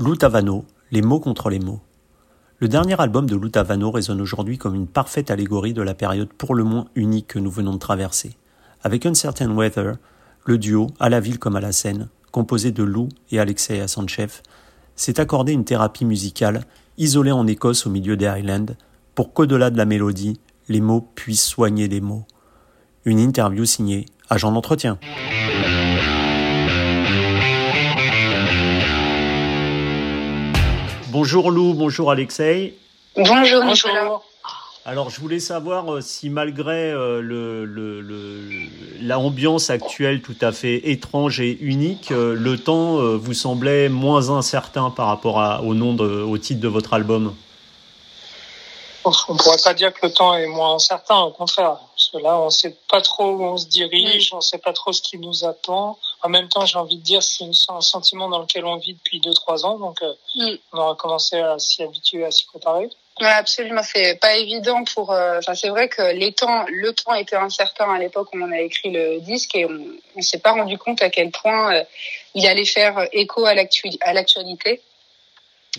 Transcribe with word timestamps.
Lou 0.00 0.16
Tavano, 0.16 0.64
Les 0.92 1.02
mots 1.02 1.20
contre 1.20 1.50
les 1.50 1.58
mots. 1.58 1.82
Le 2.58 2.68
dernier 2.68 2.98
album 2.98 3.28
de 3.28 3.36
Lou 3.36 3.50
Tavano 3.50 3.90
résonne 3.90 4.22
aujourd'hui 4.22 4.56
comme 4.56 4.74
une 4.74 4.86
parfaite 4.86 5.30
allégorie 5.30 5.74
de 5.74 5.82
la 5.82 5.92
période 5.92 6.32
pour 6.32 6.54
le 6.54 6.64
moins 6.64 6.86
unique 6.94 7.26
que 7.26 7.38
nous 7.38 7.50
venons 7.50 7.74
de 7.74 7.78
traverser. 7.78 8.34
Avec 8.82 9.04
Uncertain 9.04 9.54
Weather, 9.54 9.96
le 10.46 10.56
duo, 10.56 10.86
à 11.00 11.10
la 11.10 11.20
ville 11.20 11.38
comme 11.38 11.54
à 11.54 11.60
la 11.60 11.72
scène, 11.72 12.08
composé 12.32 12.72
de 12.72 12.82
Lou 12.82 13.10
et 13.30 13.40
Alexei 13.40 13.78
Assanchev, 13.78 14.40
s'est 14.96 15.20
accordé 15.20 15.52
une 15.52 15.66
thérapie 15.66 16.06
musicale, 16.06 16.64
isolée 16.96 17.32
en 17.32 17.46
Écosse 17.46 17.86
au 17.86 17.90
milieu 17.90 18.16
des 18.16 18.26
Highlands, 18.26 18.74
pour 19.14 19.34
qu'au-delà 19.34 19.68
de 19.68 19.76
la 19.76 19.84
mélodie, 19.84 20.40
les 20.70 20.80
mots 20.80 21.10
puissent 21.14 21.44
soigner 21.44 21.88
les 21.88 22.00
mots. 22.00 22.24
Une 23.04 23.18
interview 23.18 23.66
signée 23.66 24.06
Agent 24.30 24.50
d'entretien. 24.50 24.98
Bonjour 31.10 31.50
Lou, 31.50 31.74
bonjour 31.74 32.12
Alexei. 32.12 32.78
Bonjour 33.16 33.64
Nicolas. 33.64 34.20
Alors 34.86 35.10
je 35.10 35.20
voulais 35.20 35.40
savoir 35.40 35.92
euh, 35.92 36.00
si 36.00 36.30
malgré 36.30 36.92
euh, 36.92 37.20
le, 37.20 38.48
l'ambiance 39.02 39.70
actuelle 39.70 40.22
tout 40.22 40.36
à 40.40 40.52
fait 40.52 40.88
étrange 40.88 41.40
et 41.40 41.58
unique, 41.62 42.12
euh, 42.12 42.36
le 42.38 42.56
temps 42.56 42.98
vous 43.16 43.34
semblait 43.34 43.88
moins 43.88 44.30
incertain 44.30 44.90
par 44.90 45.08
rapport 45.08 45.64
au 45.64 45.74
nom 45.74 45.94
de, 45.94 46.22
au 46.22 46.38
titre 46.38 46.60
de 46.60 46.68
votre 46.68 46.94
album? 46.94 47.34
On 49.04 49.10
ne 49.10 49.38
pourrait 49.38 49.56
pas 49.64 49.74
dire 49.74 49.92
que 49.92 50.06
le 50.06 50.12
temps 50.12 50.36
est 50.36 50.46
moins 50.46 50.76
incertain, 50.76 51.18
au 51.18 51.32
contraire. 51.32 51.78
Que 52.12 52.18
là, 52.18 52.38
on 52.40 52.46
ne 52.46 52.50
sait 52.50 52.76
pas 52.88 53.00
trop 53.00 53.30
où 53.30 53.44
on 53.44 53.56
se 53.56 53.66
dirige, 53.66 54.32
on 54.32 54.38
ne 54.38 54.42
sait 54.42 54.58
pas 54.58 54.72
trop 54.72 54.92
ce 54.92 55.02
qui 55.02 55.18
nous 55.18 55.44
attend. 55.44 55.98
En 56.22 56.28
même 56.28 56.48
temps, 56.48 56.66
j'ai 56.66 56.78
envie 56.78 56.96
de 56.96 57.02
dire, 57.02 57.22
c'est 57.22 57.44
un 57.68 57.80
sentiment 57.80 58.28
dans 58.28 58.40
lequel 58.40 58.64
on 58.64 58.76
vit 58.76 58.94
depuis 58.94 59.20
2-3 59.20 59.64
ans, 59.64 59.78
donc 59.78 60.02
euh, 60.02 60.12
mm. 60.34 60.56
on 60.72 60.78
aura 60.78 60.94
commencé 60.96 61.38
à 61.38 61.58
s'y 61.58 61.82
habituer, 61.82 62.24
à 62.24 62.30
s'y 62.30 62.46
préparer. 62.46 62.90
Ouais, 63.20 63.26
absolument, 63.26 63.82
c'est 63.82 64.18
pas 64.18 64.36
évident 64.36 64.82
pour. 64.84 65.12
Euh, 65.12 65.38
enfin, 65.38 65.54
c'est 65.54 65.68
vrai 65.68 65.88
que 65.88 66.00
les 66.12 66.32
temps, 66.32 66.64
le 66.68 66.94
temps 66.94 67.14
était 67.14 67.36
incertain 67.36 67.92
à 67.92 67.98
l'époque 67.98 68.28
où 68.32 68.38
on 68.40 68.50
a 68.50 68.60
écrit 68.60 68.90
le 68.90 69.20
disque 69.20 69.54
et 69.56 69.66
on, 69.66 69.78
on 70.16 70.22
s'est 70.22 70.38
pas 70.38 70.52
rendu 70.52 70.78
compte 70.78 71.02
à 71.02 71.10
quel 71.10 71.30
point 71.30 71.74
euh, 71.74 71.84
il 72.34 72.46
allait 72.46 72.64
faire 72.64 73.06
écho 73.12 73.44
à 73.44 73.54
l'actualité. 73.54 74.80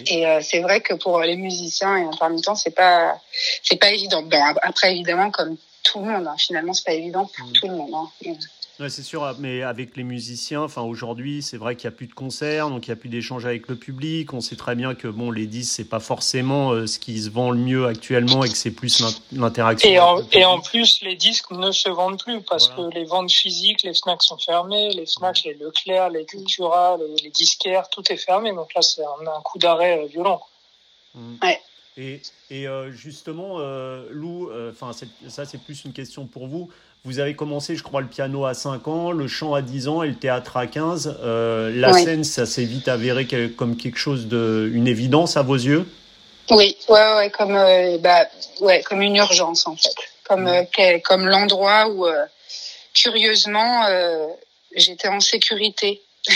Et 0.07 0.25
euh, 0.25 0.39
c'est 0.41 0.59
vrai 0.59 0.81
que 0.81 0.93
pour 0.93 1.19
les 1.21 1.35
musiciens 1.35 1.97
et 1.97 2.03
intermittents, 2.03 2.55
c'est 2.55 2.75
pas 2.75 3.19
c'est 3.63 3.75
pas 3.75 3.89
évident. 3.89 4.21
Bon, 4.21 4.41
après 4.61 4.91
évidemment, 4.91 5.31
comme 5.31 5.57
tout 5.83 5.99
le 5.99 6.05
monde, 6.05 6.27
hein, 6.27 6.35
finalement, 6.37 6.73
c'est 6.73 6.85
pas 6.85 6.93
évident 6.93 7.29
pour 7.37 7.47
mmh. 7.47 7.53
tout 7.53 7.67
le 7.67 7.75
monde. 7.75 7.93
Hein. 7.93 8.33
Ouais, 8.79 8.89
c'est 8.89 9.03
sûr, 9.03 9.35
mais 9.37 9.61
avec 9.61 9.95
les 9.95 10.03
musiciens, 10.03 10.63
enfin 10.63 10.81
aujourd'hui, 10.81 11.43
c'est 11.43 11.57
vrai 11.57 11.75
qu'il 11.75 11.87
n'y 11.87 11.93
a 11.93 11.97
plus 11.97 12.07
de 12.07 12.13
concerts, 12.13 12.69
donc 12.69 12.87
il 12.87 12.89
n'y 12.89 12.93
a 12.93 12.95
plus 12.95 13.09
d'échanges 13.09 13.45
avec 13.45 13.67
le 13.67 13.75
public. 13.75 14.33
On 14.33 14.41
sait 14.41 14.55
très 14.55 14.75
bien 14.75 14.95
que 14.95 15.07
bon, 15.07 15.29
les 15.29 15.45
disques, 15.45 15.73
c'est 15.75 15.87
pas 15.87 15.99
forcément 15.99 16.71
euh, 16.71 16.87
ce 16.87 16.97
qui 16.97 17.21
se 17.21 17.29
vend 17.29 17.51
le 17.51 17.59
mieux 17.59 17.85
actuellement 17.85 18.43
et 18.43 18.49
que 18.49 18.57
c'est 18.57 18.71
plus 18.71 19.03
l'interaction. 19.33 19.87
Et, 19.87 19.99
en, 19.99 20.23
et 20.31 20.45
en 20.45 20.59
plus, 20.61 21.01
les 21.03 21.15
disques 21.15 21.51
ne 21.51 21.71
se 21.71 21.89
vendent 21.89 22.19
plus 22.19 22.41
parce 22.41 22.69
que 22.69 22.81
les 22.95 23.05
ventes 23.05 23.31
physiques, 23.31 23.83
les 23.83 23.93
Fnac 23.93 24.23
sont 24.23 24.39
fermées, 24.39 24.89
les 24.89 25.05
Fnac, 25.05 25.43
les 25.43 25.53
Leclerc, 25.53 26.09
les 26.09 26.25
Cultura, 26.25 26.97
les, 27.23 27.29
disquaires, 27.29 27.87
tout 27.89 28.03
est 28.11 28.17
fermé. 28.17 28.51
Donc 28.51 28.73
là, 28.73 28.81
c'est 28.81 29.03
un, 29.03 29.27
un, 29.27 29.41
coup 29.41 29.59
d'arrêt 29.59 29.99
euh, 29.99 30.07
violent. 30.07 30.41
Mmh. 31.13 31.35
Ouais. 31.43 31.61
Et, 31.97 32.21
et 32.49 32.67
euh, 32.67 32.91
justement, 32.91 33.59
Lou, 34.09 34.49
enfin 34.69 34.91
ça 35.27 35.45
c'est 35.45 35.61
plus 35.61 35.85
une 35.85 35.93
question 35.93 36.25
pour 36.25 36.47
vous. 36.47 36.69
Vous 37.03 37.17
avez 37.17 37.35
commencé, 37.35 37.75
je 37.75 37.81
crois, 37.81 38.01
le 38.01 38.07
piano 38.07 38.45
à 38.45 38.53
5 38.53 38.87
ans, 38.87 39.11
le 39.11 39.27
chant 39.27 39.55
à 39.55 39.63
10 39.63 39.87
ans 39.87 40.03
et 40.03 40.07
le 40.07 40.15
théâtre 40.15 40.55
à 40.57 40.67
15. 40.67 41.17
Euh, 41.23 41.71
la 41.73 41.93
scène, 41.93 42.23
ça 42.23 42.45
s'est 42.45 42.63
vite 42.63 42.87
avéré 42.87 43.27
comme 43.57 43.75
quelque 43.75 43.97
chose 43.97 44.27
de, 44.27 44.69
une 44.71 44.87
évidence 44.87 45.35
à 45.35 45.41
vos 45.41 45.55
yeux? 45.55 45.87
Oui, 46.51 46.77
ouais, 46.89 47.15
ouais, 47.15 47.31
comme, 47.31 47.55
euh, 47.55 47.97
bah, 47.97 48.27
ouais, 48.59 48.83
comme 48.83 49.01
une 49.01 49.15
urgence 49.15 49.65
en 49.65 49.75
fait, 49.75 49.95
comme, 50.25 50.47
euh, 50.47 50.63
comme 51.03 51.27
l'endroit 51.27 51.89
où, 51.89 52.05
curieusement, 52.93 53.87
j'étais 54.75 55.07
en 55.07 55.21
sécurité 55.21 56.01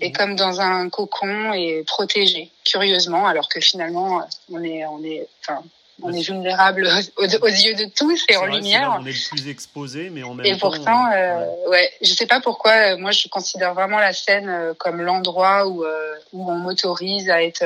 et 0.00 0.12
comme 0.12 0.36
dans 0.36 0.60
un 0.60 0.88
cocon 0.88 1.52
et 1.52 1.84
protégé, 1.86 2.50
curieusement, 2.64 3.26
alors 3.26 3.48
que 3.48 3.60
finalement, 3.60 4.22
on 4.50 4.62
est, 4.62 4.86
on 4.86 5.02
est, 5.02 5.26
enfin, 5.40 5.62
on 6.02 6.12
est 6.12 6.22
vulnérable 6.22 6.88
aux, 7.16 7.24
yeux 7.24 7.74
de 7.74 7.90
tous 7.94 8.24
et 8.28 8.36
en 8.36 8.46
lumière. 8.46 8.98
on 9.00 9.06
est 9.06 9.12
le 9.12 9.28
plus 9.30 9.48
exposé, 9.48 10.10
mais 10.10 10.22
en 10.22 10.34
même 10.34 10.46
et 10.46 10.56
pourtant, 10.56 11.10
euh, 11.12 11.44
ouais. 11.68 11.90
je 12.00 12.12
sais 12.12 12.26
pas 12.26 12.40
pourquoi. 12.40 12.72
Euh, 12.72 12.96
moi, 12.96 13.10
je 13.10 13.28
considère 13.28 13.74
vraiment 13.74 13.98
la 13.98 14.12
scène 14.12 14.48
euh, 14.48 14.74
comme 14.74 15.02
l'endroit 15.02 15.66
où 15.66 15.84
euh, 15.84 16.14
où 16.32 16.50
on 16.50 16.56
m'autorise 16.56 17.28
à 17.30 17.42
être 17.42 17.64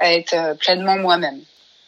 à 0.00 0.12
être 0.12 0.56
pleinement 0.58 0.96
moi-même. 0.96 1.40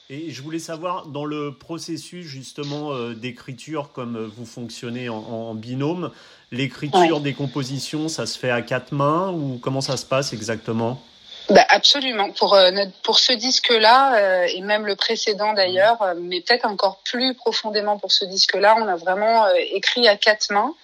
Et 0.08 0.30
je 0.30 0.42
voulais 0.42 0.60
savoir, 0.60 1.06
dans 1.06 1.24
le 1.24 1.52
processus 1.52 2.26
justement 2.26 2.96
d'écriture, 3.10 3.90
comme 3.92 4.30
vous 4.36 4.46
fonctionnez 4.46 5.08
en, 5.08 5.54
binôme, 5.54 6.12
l'écriture 6.52 7.20
des 7.20 7.34
compositions, 7.34 8.08
ça 8.08 8.26
se 8.26 8.38
fait 8.38 8.50
à 8.50 8.62
quatre 8.62 8.92
mains 8.92 9.32
ou 9.32 9.58
comment 9.60 9.80
ça 9.80 9.96
se 9.96 10.06
passe 10.06 10.32
exactement? 10.32 11.02
Bah, 11.48 11.64
absolument. 11.68 12.32
Pour 12.32 12.54
euh, 12.54 12.72
pour 13.04 13.20
ce 13.20 13.32
disque-là 13.32 14.16
euh, 14.16 14.48
et 14.52 14.60
même 14.62 14.84
le 14.84 14.96
précédent 14.96 15.52
d'ailleurs, 15.52 16.02
euh, 16.02 16.14
mais 16.16 16.40
peut-être 16.40 16.66
encore 16.66 17.00
plus 17.04 17.34
profondément 17.34 17.98
pour 17.98 18.10
ce 18.10 18.24
disque-là, 18.24 18.76
on 18.80 18.88
a 18.88 18.96
vraiment 18.96 19.46
écrit 19.72 20.08
à 20.08 20.16
quatre 20.16 20.50
mains. 20.52 20.74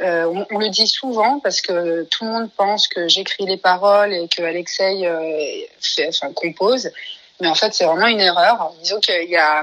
On, 0.00 0.46
on, 0.52 0.58
le 0.58 0.68
dit 0.68 0.86
souvent 0.86 1.40
parce 1.40 1.60
que 1.60 2.04
tout 2.04 2.24
le 2.24 2.30
monde 2.30 2.50
pense 2.56 2.86
que 2.86 3.08
j'écris 3.08 3.46
les 3.46 3.56
paroles 3.56 4.14
et 4.14 4.28
que 4.28 4.42
Alexei 4.42 5.10
fait, 5.80 6.06
enfin, 6.08 6.32
compose, 6.32 6.92
mais 7.40 7.48
en 7.48 7.54
fait 7.54 7.74
c'est 7.74 7.84
vraiment 7.84 8.06
une 8.06 8.20
erreur. 8.20 8.72
Disons 8.82 9.00
qu'il 9.00 9.28
y 9.28 9.36
a 9.36 9.62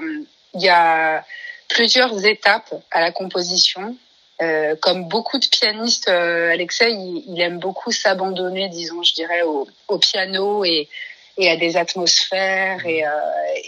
il 0.53 0.61
y 0.61 0.69
a 0.69 1.23
plusieurs 1.67 2.25
étapes 2.25 2.73
à 2.91 3.01
la 3.01 3.11
composition. 3.11 3.95
Euh, 4.41 4.75
comme 4.81 5.07
beaucoup 5.07 5.37
de 5.39 5.45
pianistes, 5.47 6.09
euh, 6.09 6.51
Alexei, 6.51 6.91
il, 6.91 7.39
aime 7.39 7.57
beaucoup 7.57 7.93
s'abandonner, 7.93 8.67
disons, 8.67 9.01
je 9.01 9.13
dirais, 9.13 9.43
au, 9.43 9.65
au 9.87 9.97
piano 9.97 10.65
et, 10.65 10.89
et, 11.37 11.49
à 11.49 11.55
des 11.55 11.77
atmosphères 11.77 12.85
et, 12.85 13.05
euh, 13.05 13.09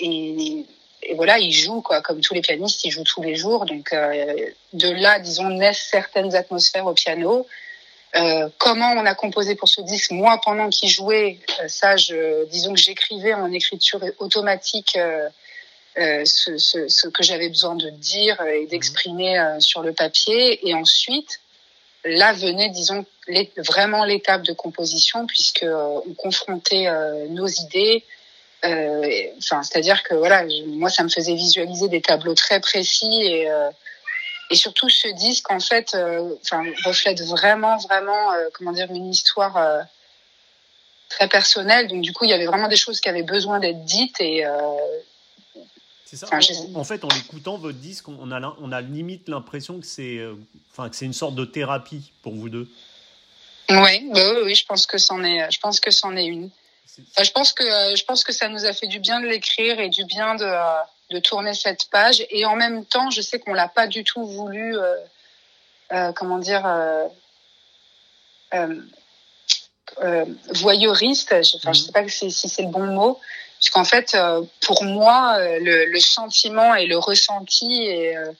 et, 0.01 0.65
et, 1.03 1.13
voilà, 1.15 1.39
il 1.39 1.53
joue 1.53 1.81
quoi, 1.81 2.01
comme 2.01 2.19
tous 2.19 2.33
les 2.33 2.41
pianistes, 2.41 2.83
il 2.83 2.91
joue 2.91 3.05
tous 3.05 3.21
les 3.21 3.35
jours. 3.35 3.65
Donc 3.65 3.93
euh, 3.93 4.35
de 4.73 4.89
là, 4.89 5.19
disons, 5.19 5.49
naissent 5.49 5.87
certaines 5.89 6.35
atmosphères 6.35 6.85
au 6.85 6.93
piano. 6.93 7.47
Comment 8.57 8.93
on 8.93 9.05
a 9.05 9.15
composé 9.15 9.55
pour 9.55 9.69
ce 9.69 9.81
disque 9.81 10.11
Moi, 10.11 10.39
pendant 10.43 10.69
qu'il 10.69 10.89
jouait, 10.89 11.39
ça, 11.67 11.95
je, 11.97 12.45
disons 12.49 12.73
que 12.73 12.79
j'écrivais 12.79 13.33
en 13.33 13.51
écriture 13.51 13.99
automatique 14.19 14.97
euh, 15.99 16.25
ce, 16.25 16.59
ce, 16.59 16.87
ce, 16.89 17.07
que 17.07 17.23
j'avais 17.23 17.49
besoin 17.49 17.73
de 17.73 17.89
dire 17.89 18.39
et 18.41 18.61
mhm. 18.61 18.67
d'exprimer 18.67 19.39
euh, 19.39 19.59
sur 19.59 19.81
le 19.81 19.93
papier. 19.93 20.67
Et 20.67 20.75
ensuite, 20.75 21.39
là 22.05 22.33
venait, 22.33 22.69
disons, 22.69 23.03
les, 23.27 23.51
vraiment 23.57 24.05
l'étape 24.05 24.43
de 24.43 24.53
composition, 24.53 25.25
puisque 25.25 25.63
euh, 25.63 25.99
on 26.07 26.13
confrontait 26.13 26.87
nos 27.29 27.47
idées. 27.47 28.03
Enfin, 28.63 29.63
c'est-à-dire 29.63 30.03
que 30.03 30.13
voilà, 30.13 30.45
moi, 30.67 30.89
ça 30.89 31.03
me 31.03 31.09
faisait 31.09 31.35
visualiser 31.35 31.87
des 31.87 32.01
tableaux 32.01 32.35
très 32.35 32.59
précis 32.59 33.21
et 33.23 33.47
et 34.49 34.55
surtout 34.55 34.89
ce 34.89 35.07
disque 35.09 35.51
en 35.51 35.59
fait, 35.59 35.95
enfin, 36.41 36.63
reflète 36.85 37.21
vraiment, 37.23 37.77
vraiment, 37.77 38.31
comment 38.53 38.71
dire, 38.71 38.89
une 38.91 39.09
histoire 39.09 39.85
très 41.09 41.27
personnelle. 41.27 41.87
Donc 41.87 42.01
du 42.01 42.13
coup, 42.13 42.25
il 42.25 42.29
y 42.29 42.33
avait 42.33 42.45
vraiment 42.45 42.67
des 42.67 42.77
choses 42.77 42.99
qui 42.99 43.09
avaient 43.09 43.23
besoin 43.23 43.59
d'être 43.59 43.83
dites 43.83 44.19
et 44.19 44.45
c'est 46.07 46.15
ça. 46.15 46.27
en, 46.73 46.83
fait, 46.85 47.03
en 47.03 47.09
écoutant 47.09 47.57
votre 47.57 47.79
disque, 47.79 48.07
on 48.07 48.31
a, 48.31 48.55
on 48.61 48.71
a 48.71 48.79
limite 48.79 49.27
l'impression 49.27 49.77
que 49.81 49.85
c'est, 49.85 50.19
euh, 50.19 50.35
enfin, 50.71 50.89
que 50.89 50.95
c'est 50.95 51.03
une 51.03 51.11
sorte 51.11 51.35
de 51.35 51.43
thérapie 51.43 52.13
pour 52.21 52.33
vous 52.33 52.47
deux. 52.47 52.69
Oui, 53.69 54.09
bah 54.13 54.33
oui, 54.33 54.41
oui, 54.45 54.55
je 54.55 54.65
pense 54.65 54.85
que 54.85 54.97
c'en 54.97 55.21
est, 55.25 55.51
je 55.51 55.59
pense 55.59 55.81
que 55.81 55.91
c'en 55.91 56.15
est 56.15 56.25
une. 56.25 56.49
je 56.97 57.31
pense 57.31 57.51
que, 57.51 57.65
je 57.93 58.03
pense 58.05 58.23
que 58.23 58.31
ça 58.31 58.47
nous 58.47 58.63
a 58.63 58.71
fait 58.71 58.87
du 58.87 58.99
bien 58.99 59.19
de 59.19 59.27
l'écrire 59.27 59.81
et 59.81 59.89
du 59.89 60.05
bien 60.05 60.35
de, 60.35 60.45
de 61.09 61.19
tourner 61.19 61.53
cette 61.53 61.89
page. 61.89 62.25
Et 62.29 62.45
en 62.45 62.55
même 62.55 62.85
temps, 62.85 63.09
je 63.09 63.21
sais 63.21 63.39
qu'on 63.39 63.53
l'a 63.53 63.67
pas 63.67 63.87
du 63.87 64.03
tout 64.03 64.25
voulu, 64.25 64.77
euh, 64.77 64.95
euh, 65.93 66.11
comment 66.13 66.37
dire, 66.37 66.63
voyeuriste. 70.53 71.33
Enfin, 71.33 71.73
je 71.73 71.79
mhm. 71.79 71.85
sais 71.85 71.91
pas 71.91 72.07
si 72.07 72.31
c'est 72.31 72.63
le 72.63 72.69
bon 72.69 72.85
mot 72.87 73.19
parce 73.59 73.69
qu'en 73.71 73.83
fait, 73.83 74.13
euh, 74.13 74.43
pour 74.61 74.83
moi, 74.83 75.37
euh, 75.39 75.59
le, 75.59 75.85
le, 75.85 75.99
sentiment 75.99 76.75
et 76.75 76.85
le 76.85 76.97
ressenti, 76.97 77.83
et, 77.83 78.15
euh, 78.15 78.31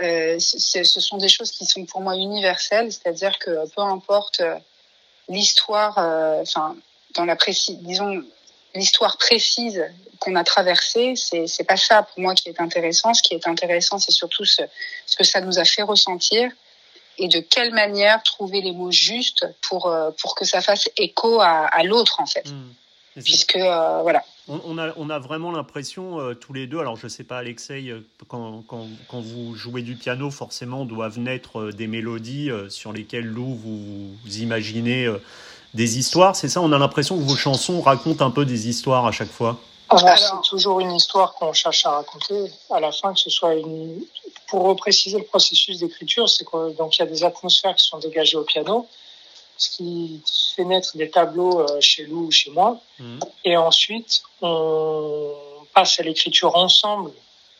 euh 0.00 0.38
ce 0.38 1.00
sont 1.00 1.16
des 1.16 1.28
choses 1.28 1.50
qui 1.50 1.66
sont 1.66 1.84
pour 1.86 2.00
moi 2.00 2.16
universelles. 2.16 2.92
C'est-à-dire 2.92 3.38
que 3.38 3.68
peu 3.74 3.82
importe 3.82 4.42
l'histoire, 5.28 5.98
enfin, 5.98 6.76
dans 7.14 7.24
la 7.24 7.36
précise, 7.36 7.78
disons, 7.80 8.22
l'histoire 8.74 9.16
précise 9.16 9.84
qu'on 10.18 10.36
a 10.36 10.44
traversée, 10.44 11.14
c'est 11.16 11.46
c'est 11.46 11.64
pas 11.64 11.76
ça 11.76 12.02
pour 12.02 12.20
moi 12.20 12.34
qui 12.34 12.48
est 12.48 12.60
intéressant. 12.60 13.14
Ce 13.14 13.22
qui 13.22 13.34
est 13.34 13.46
intéressant, 13.46 13.98
c'est 13.98 14.12
surtout 14.12 14.44
ce, 14.44 14.62
ce 15.06 15.16
que 15.16 15.24
ça 15.24 15.40
nous 15.40 15.58
a 15.58 15.64
fait 15.64 15.82
ressentir. 15.82 16.50
et 17.18 17.28
de 17.28 17.40
quelle 17.40 17.72
manière 17.72 18.22
trouver 18.22 18.60
les 18.60 18.72
mots 18.72 18.90
justes 18.90 19.46
pour 19.62 19.94
pour 20.20 20.34
que 20.34 20.44
ça 20.44 20.60
fasse 20.60 20.88
écho 20.96 21.40
à, 21.40 21.66
à 21.66 21.82
l'autre 21.84 22.20
en 22.20 22.26
fait. 22.26 22.50
Mmh. 22.50 23.22
Puisque 23.22 23.56
voilà. 23.56 24.24
On, 24.48 24.76
a, 24.76 24.92
on 24.96 25.08
a 25.08 25.18
vraiment 25.20 25.52
l'impression 25.52 26.34
tous 26.34 26.52
les 26.52 26.66
deux, 26.66 26.80
alors 26.80 26.96
je 26.96 27.06
sais 27.08 27.22
pas 27.24 27.38
Alexei, 27.38 27.94
quand, 28.28 28.62
quand, 28.66 28.88
quand, 29.08 29.20
vous 29.20 29.54
jouez 29.54 29.82
du 29.82 29.94
piano, 29.94 30.30
forcément 30.30 30.84
doivent 30.84 31.18
naître 31.18 31.70
des 31.70 31.86
mélodies 31.86 32.50
sur 32.68 32.92
lesquelles 32.92 33.24
Lou 33.24 33.54
vous, 33.54 34.16
vous 34.22 34.38
imaginez 34.38 35.08
des 35.74 35.98
histoires, 35.98 36.36
c'est 36.36 36.48
ça 36.48 36.60
On 36.60 36.72
a 36.72 36.78
l'impression 36.78 37.16
que 37.16 37.22
vos 37.22 37.36
chansons 37.36 37.80
racontent 37.80 38.24
un 38.24 38.30
peu 38.30 38.44
des 38.44 38.68
histoires 38.68 39.06
à 39.06 39.12
chaque 39.12 39.30
fois 39.30 39.58
c'est 39.98 40.48
toujours 40.48 40.80
une 40.80 40.92
histoire 40.92 41.34
qu'on 41.34 41.52
cherche 41.52 41.86
à 41.86 41.90
raconter 41.90 42.50
à 42.70 42.80
la 42.80 42.92
fin, 42.92 43.12
que 43.12 43.20
ce 43.20 43.30
soit 43.30 43.54
une. 43.54 44.04
Pour 44.48 44.64
repréciser 44.64 45.18
le 45.18 45.24
processus 45.24 45.78
d'écriture, 45.78 46.28
c'est 46.28 46.44
que 46.44 46.76
donc 46.76 46.96
il 46.96 47.00
y 47.00 47.02
a 47.02 47.06
des 47.06 47.24
atmosphères 47.24 47.74
qui 47.74 47.84
sont 47.84 47.98
dégagées 47.98 48.36
au 48.36 48.44
piano, 48.44 48.86
ce 49.56 49.70
qui 49.70 50.22
fait 50.54 50.64
naître 50.64 50.96
des 50.96 51.10
tableaux 51.10 51.60
euh, 51.60 51.80
chez 51.80 52.04
Lou 52.04 52.26
ou 52.26 52.30
chez 52.30 52.50
moi, 52.50 52.78
mhm. 52.98 53.20
et 53.44 53.56
ensuite 53.56 54.22
on 54.42 55.32
passe 55.74 55.98
à 55.98 56.02
l'écriture 56.02 56.54
ensemble 56.56 57.10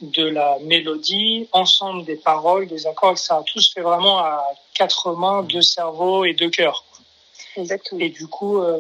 de 0.03 0.25
la 0.25 0.59
mélodie, 0.61 1.49
ensemble 1.53 2.05
des 2.05 2.17
paroles, 2.17 2.67
des 2.69 2.87
accords, 2.87 3.13
etc. 3.13 3.35
Tout 3.47 3.61
se 3.61 3.73
fait 3.73 3.81
vraiment 3.81 4.19
à 4.19 4.45
quatre 4.75 5.13
mains, 5.15 5.43
deux 5.43 5.63
cerveaux 5.63 6.25
et 6.25 6.35
deux 6.35 6.51
cœurs. 6.51 6.85
Exactement. 7.57 8.01
Et 8.01 8.09
du 8.09 8.27
coup, 8.27 8.59
euh, 8.59 8.79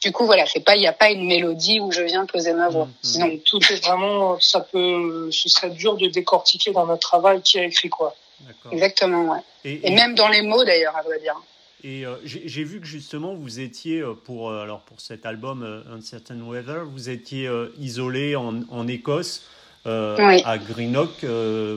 du 0.00 0.12
coup, 0.12 0.26
voilà, 0.26 0.46
c'est 0.46 0.60
pas, 0.60 0.76
il 0.76 0.80
n'y 0.80 0.86
a 0.86 0.92
pas 0.92 1.10
une 1.10 1.26
mélodie 1.26 1.80
où 1.80 1.90
je 1.90 2.02
viens 2.02 2.24
poser 2.26 2.52
ma 2.52 2.68
voix. 2.68 2.88
Sinon, 3.02 3.26
mm, 3.26 3.34
mm. 3.34 3.40
tout 3.40 3.60
est 3.72 3.84
vraiment, 3.84 4.38
ça 4.40 4.60
peut, 4.60 5.28
ce 5.32 5.48
serait 5.48 5.70
dur 5.70 5.96
de 5.96 6.06
décortiquer 6.06 6.70
dans 6.70 6.86
notre 6.86 7.08
travail 7.08 7.42
qui 7.42 7.58
a 7.58 7.64
écrit 7.64 7.88
quoi. 7.88 8.14
Exactement, 8.70 9.32
ouais. 9.32 9.40
Et, 9.64 9.90
même 9.90 10.14
dans 10.14 10.28
les 10.28 10.42
mots 10.42 10.64
d'ailleurs, 10.64 10.96
à 10.96 11.02
vrai 11.02 11.18
dire. 11.18 11.34
Et 11.84 12.06
euh, 12.06 12.16
j'ai 12.24 12.64
vu 12.64 12.80
que 12.80 12.86
justement 12.86 13.34
vous 13.34 13.60
étiez 13.60 14.00
euh, 14.00 14.14
pour 14.14 14.50
euh, 14.50 14.62
alors 14.62 14.80
pour 14.80 15.00
cet 15.00 15.26
album 15.26 15.84
Uncertain 15.92 16.40
Weather, 16.40 16.84
vous 16.84 17.08
étiez 17.08 17.50
isolé 17.78 18.36
en, 18.36 18.62
en 18.70 18.86
Écosse, 18.86 19.44
à 19.84 20.58
Greenock 20.58 21.24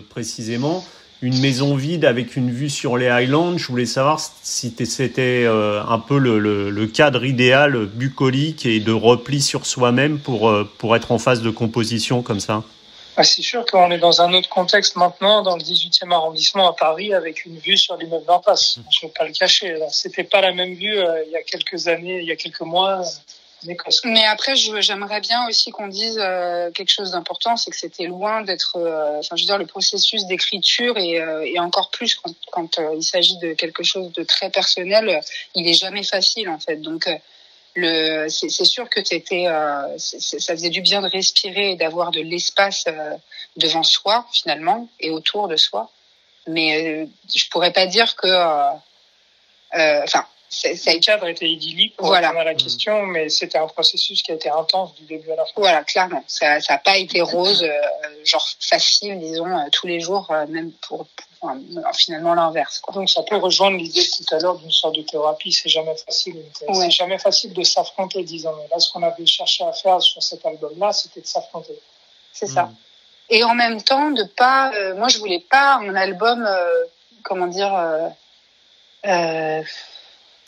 précisément 0.10 0.84
une 1.22 1.40
maison 1.40 1.76
vide 1.76 2.06
avec 2.06 2.36
une 2.36 2.52
vue 2.52 2.70
sur 2.70 2.98
les 2.98 3.08
Highlands. 3.08 3.58
Je 3.58 3.68
voulais 3.68 3.86
savoir 3.86 4.20
si 4.20 4.74
c'était 4.86 5.44
euh, 5.46 5.84
un 5.88 6.00
peu 6.00 6.18
le, 6.18 6.40
le, 6.40 6.88
cadre 6.88 7.24
idéal 7.24 7.86
bucolique 7.86 8.66
et 8.66 8.80
de 8.80 8.92
repli 8.92 9.42
sur 9.42 9.66
soi-même 9.66 10.20
pour, 10.20 10.50
euh, 10.50 10.70
pour 10.80 10.96
être 10.96 11.12
en 11.12 11.20
phase 11.20 11.42
de 11.42 11.52
composition 11.52 12.24
comme 12.24 12.40
ça. 12.40 12.64
Ah, 13.18 13.24
c'est 13.24 13.42
sûr 13.42 13.66
qu'on 13.66 13.92
est 13.92 14.00
dans 14.00 14.22
un 14.22 14.34
autre 14.34 14.50
contexte 14.50 14.96
maintenant, 14.96 15.44
dans 15.44 15.56
le 15.56 15.62
18e 15.62 16.12
arrondissement 16.12 16.70
à 16.70 16.74
Paris, 16.74 17.14
avec 17.14 17.46
une 17.46 17.58
vue 17.58 17.78
sur 17.78 17.98
l'immeuble 17.98 18.26
d'impasse. 18.26 18.80
Je 18.90 19.06
ne 19.06 19.10
vais 19.10 19.14
pas 19.16 19.26
le 19.26 19.34
cacher. 19.34 19.76
C'était 19.92 20.24
pas 20.24 20.42
la 20.42 20.54
même 20.54 20.74
vue 20.74 20.98
euh, 20.98 21.24
il 21.28 21.32
y 21.32 21.36
a 21.36 21.44
quelques 21.44 21.88
années, 21.88 22.20
il 22.22 22.26
y 22.26 22.32
a 22.32 22.36
quelques 22.36 22.62
mois. 22.62 23.02
Mais 24.06 24.26
après, 24.26 24.56
j'aimerais 24.56 25.22
bien 25.22 25.48
aussi 25.48 25.72
qu'on 25.72 25.88
dise 25.88 26.18
euh, 26.20 26.72
quelque 26.72 26.90
chose 26.90 27.12
d'important, 27.12 27.58
c'est 27.58 27.70
que 27.70 27.78
c'était 27.78 28.06
loin 28.06 28.42
d'être, 28.42 28.78
euh, 28.78 29.20
enfin, 29.20 29.36
je 29.36 29.44
veux 29.44 29.48
dire, 29.48 29.58
le 29.58 29.68
processus 29.68 30.26
d'écriture 30.26 30.98
et, 30.98 31.22
euh, 31.22 31.46
et, 31.46 31.60
encore 31.60 31.92
plus 31.92 32.16
quand, 32.16 32.34
quand 32.52 32.80
il 32.96 33.04
s'agit 33.04 33.38
de 33.38 33.54
quelque 33.54 33.84
chose 33.84 34.12
de 34.14 34.24
très 34.24 34.50
personnel, 34.50 35.22
il 35.54 35.68
est 35.68 35.74
jamais 35.74 36.04
facile 36.04 36.50
en 36.50 36.60
fait. 36.60 36.78
Donc, 36.78 37.08
le, 37.76 38.28
c'est 38.30 38.66
sûr 38.66 38.90
que 38.90 39.00
t'étais, 39.00 39.46
ça 39.98 40.54
faisait 40.56 40.70
du 40.70 40.82
bien 40.82 41.02
de 41.02 41.08
respirer 41.08 41.72
et 41.72 41.76
d'avoir 41.76 42.12
de 42.12 42.20
l'espace 42.20 42.86
devant 43.56 43.84
soi 43.84 44.26
finalement 44.34 44.90
et 45.00 45.10
autour 45.10 45.48
de 45.48 45.56
soi. 45.56 45.90
Mais 46.48 47.08
je 47.34 47.48
pourrais 47.50 47.72
pas 47.72 47.86
dire 47.86 48.16
que, 48.18 48.28
enfin 49.74 50.26
le 50.64 51.00
cadre 51.00 51.28
était 51.28 51.50
idyllique 51.50 51.96
pour 51.96 52.08
voilà. 52.08 52.30
répondre 52.30 52.42
à 52.42 52.52
la 52.52 52.56
question, 52.56 53.06
mais 53.06 53.30
c'était 53.30 53.58
un 53.58 53.68
processus 53.68 54.22
qui 54.22 54.32
a 54.32 54.36
été 54.36 54.50
intense 54.50 54.94
du 54.96 55.06
début 55.06 55.32
à 55.32 55.36
la 55.38 55.46
fin. 55.46 55.54
Voilà, 55.56 55.84
clairement. 55.84 56.24
Ça 56.28 56.58
n'a 56.58 56.78
pas 56.78 56.98
été 56.98 57.22
rose, 57.22 57.64
euh, 57.64 58.26
genre 58.26 58.46
facile, 58.60 59.20
disons, 59.20 59.48
euh, 59.48 59.70
tous 59.72 59.88
les 59.88 60.02
jours, 60.02 60.28
euh, 60.32 60.46
même 60.48 60.72
pour, 60.88 61.08
finalement 61.94 62.36
l'inverse. 62.36 62.82
Donc 62.94 63.10
ça 63.10 63.24
peut 63.24 63.38
rejoindre 63.38 63.78
l'idée 63.78 64.04
tout 64.04 64.36
à 64.36 64.40
l'heure 64.40 64.58
d'une 64.58 64.72
sorte 64.72 64.96
de 64.96 65.02
thérapie. 65.02 65.52
C'est 65.52 65.70
jamais 65.70 65.96
facile. 65.96 66.36
C'est 66.54 66.92
jamais 66.92 67.18
facile 67.18 67.54
de 67.54 67.64
s'affronter, 67.64 68.24
disons. 68.24 68.54
Là, 68.70 68.80
ce 68.80 68.92
qu'on 68.92 69.02
avait 69.02 69.26
cherché 69.26 69.64
à 69.64 69.74
faire 69.74 70.02
sur 70.02 70.22
cet 70.22 70.46
album-là, 70.46 70.94
c'était 70.94 71.22
de 71.22 71.26
s'affronter. 71.26 71.80
C'est 72.32 72.48
ça. 72.48 72.64
Hmm. 72.64 72.76
Et 73.30 73.44
en 73.44 73.56
même 73.56 73.82
temps, 73.82 74.12
de 74.12 74.24
pas. 74.24 74.72
moi, 74.96 75.08
je 75.08 75.18
voulais 75.18 75.44
pas 75.50 75.78
un 75.78 75.96
album, 75.96 76.48
comment 77.24 77.48
dire 77.48 77.74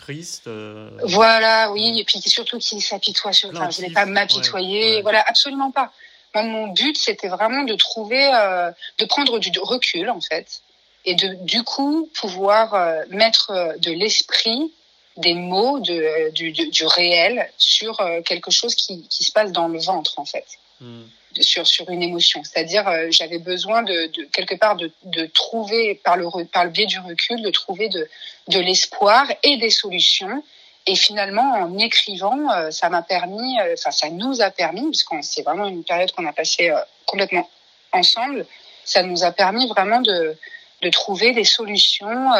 triste. 0.04 0.48
Euh, 0.48 0.90
voilà, 1.04 1.72
oui, 1.72 2.00
et 2.00 2.04
puis 2.04 2.20
surtout 2.22 2.58
qu'il 2.60 2.82
s'apitoie 2.82 3.34
sur. 3.34 3.50
Enfin, 3.50 3.70
je 3.70 3.78
voulais 3.78 3.94
pas 3.94 4.06
m'apitoyer. 4.06 5.02
Voilà, 5.02 5.24
absolument 5.28 5.72
pas. 5.72 5.92
mon 6.36 6.68
but, 6.68 6.98
c'était 6.98 7.30
vraiment 7.30 7.64
de 7.64 7.76
trouver, 7.76 8.30
euh, 8.34 8.72
de 8.98 9.06
prendre 9.06 9.40
du 9.40 9.52
recul 9.60 10.10
en 10.10 10.22
fait, 10.22 10.62
et 11.06 11.16
de 11.16 11.36
du 11.44 11.64
coup 11.64 12.10
pouvoir 12.20 12.74
euh, 12.74 13.04
mettre 13.10 13.76
de 13.80 13.92
l'esprit, 13.92 14.72
des 15.18 15.36
mots, 15.36 15.80
de, 15.80 16.32
du, 16.32 16.52
du, 16.52 16.86
réel 16.86 17.50
sur 17.58 18.02
quelque 18.26 18.52
chose 18.52 18.76
qui, 18.76 19.08
qui 19.08 19.24
se 19.24 19.32
passe 19.32 19.52
dans 19.52 19.68
le 19.68 19.80
ventre 19.80 20.18
en 20.18 20.26
fait. 20.26 20.48
Hmm 20.82 21.04
sur 21.42 21.66
sur 21.68 21.90
une 21.90 22.04
émotion. 22.04 22.42
C'est-à-dire, 22.44 22.88
euh, 22.88 23.08
j'avais 23.10 23.40
besoin 23.40 23.84
de, 23.84 24.08
de, 24.08 24.24
quelque 24.26 24.56
part 24.56 24.76
de, 24.76 24.92
de 25.04 25.26
trouver 25.26 25.96
par 25.96 26.18
le 26.18 26.28
par 26.46 26.66
le 26.66 26.72
biais 26.72 26.86
du 26.86 27.00
recul, 27.00 27.42
de 27.42 27.50
trouver 27.50 27.90
de 27.90 28.08
de 28.48 28.60
l'espoir 28.60 29.26
et 29.44 29.58
des 29.58 29.70
solutions. 29.70 30.44
Et 30.86 30.96
finalement, 30.96 31.54
en 31.54 31.78
écrivant, 31.78 32.52
euh, 32.52 32.70
ça 32.70 32.90
m'a 32.90 33.02
permis, 33.02 33.58
euh, 33.62 33.74
enfin, 33.78 33.92
ça 33.92 34.10
nous 34.10 34.42
a 34.42 34.52
permis, 34.52 34.84
parce 34.84 35.04
que 35.04 35.16
c'est 35.22 35.42
vraiment 35.42 35.68
une 35.68 35.84
période 35.84 36.12
qu'on 36.12 36.26
a 36.26 36.34
passée 36.34 36.74
complètement 37.06 37.50
ensemble, 37.94 38.46
ça 38.84 39.02
nous 39.02 39.24
a 39.24 39.32
permis 39.32 39.68
vraiment 39.68 40.02
de, 40.02 40.36
de 40.82 40.90
trouver 40.90 41.32
des 41.32 41.46
solutions 41.46 42.32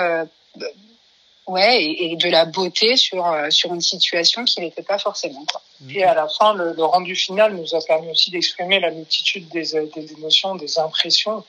ouais, 1.48 1.84
et, 1.84 2.16
de 2.16 2.30
la 2.30 2.46
beauté 2.46 2.98
sur, 2.98 3.26
euh, 3.26 3.50
sur 3.50 3.74
une 3.74 3.82
situation 3.82 4.44
qui 4.46 4.62
n'était 4.62 4.84
pas 4.84 4.98
forcément. 4.98 5.46
Quoi. 5.46 5.62
Et 5.90 6.04
à 6.04 6.14
la 6.14 6.28
fin, 6.28 6.54
le, 6.54 6.74
le, 6.74 6.84
rendu 6.84 7.16
final 7.16 7.56
nous 7.56 7.76
a 7.76 7.82
permis 7.82 8.10
aussi 8.10 8.32
d'exprimer 8.32 8.80
la 8.80 8.92
multitude 8.92 9.48
des, 9.50 9.76
euh, 9.76 9.90
des 9.94 10.14
émotions, 10.14 10.56
des 10.56 10.80
impressions. 10.80 11.44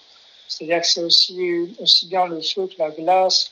C'est-à-dire 0.49 0.81
que 0.81 0.87
c'est 0.87 1.03
aussi, 1.03 1.75
aussi 1.81 2.07
bien 2.07 2.27
le 2.27 2.41
feu 2.41 2.67
que 2.67 2.79
la 2.79 2.91
glace, 2.91 3.51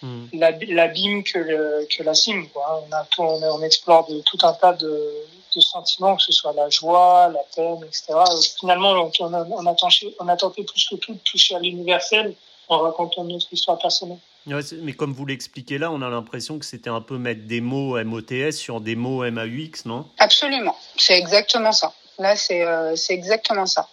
mm. 0.00 0.26
l'abîme 0.32 1.22
que, 1.24 1.38
le, 1.38 1.86
que 1.94 2.02
la 2.02 2.14
cime. 2.14 2.48
Quoi. 2.48 2.84
On, 2.88 2.92
a 2.92 3.04
tout, 3.04 3.22
on, 3.22 3.42
on, 3.42 3.62
explore 3.62 4.06
de, 4.08 4.20
tout 4.20 4.38
un 4.42 4.52
tas 4.54 4.72
de, 4.72 5.12
de, 5.54 5.60
sentiments, 5.60 6.16
que 6.16 6.22
ce 6.22 6.32
soit 6.32 6.54
la 6.54 6.70
joie, 6.70 7.28
la 7.28 7.42
peine, 7.54 7.84
etc. 7.84 8.14
Finalement, 8.58 8.92
on, 8.92 9.10
on, 9.20 9.34
a, 9.34 9.44
on, 9.44 9.66
a 9.66 9.74
tenté, 9.74 10.14
on 10.18 10.28
a 10.28 10.36
tenté 10.36 10.64
plus 10.64 10.88
que 10.88 10.96
tout 10.96 11.12
de 11.12 11.18
toucher 11.18 11.54
à 11.54 11.58
l'universel 11.58 12.34
en 12.68 12.78
racontant 12.78 13.24
notre 13.24 13.52
histoire 13.52 13.78
personnelle 13.78 14.18
mais 14.46 14.92
comme 14.92 15.12
vous 15.12 15.26
l'expliquez 15.26 15.78
là, 15.78 15.90
on 15.90 16.02
a 16.02 16.08
l'impression 16.08 16.58
que 16.58 16.64
c'était 16.64 16.90
un 16.90 17.00
peu 17.00 17.18
mettre 17.18 17.42
des 17.46 17.60
mots 17.60 18.02
MOTS 18.02 18.52
sur 18.52 18.80
des 18.80 18.96
mots 18.96 19.28
MAUX, 19.30 19.84
non? 19.86 20.08
Absolument, 20.18 20.76
c'est 20.96 21.18
exactement 21.18 21.72
ça. 21.72 21.92
Là, 22.18 22.36
c'est 22.36 22.62
euh, 22.62 22.94
exactement 23.08 23.66
ça. 23.66 23.88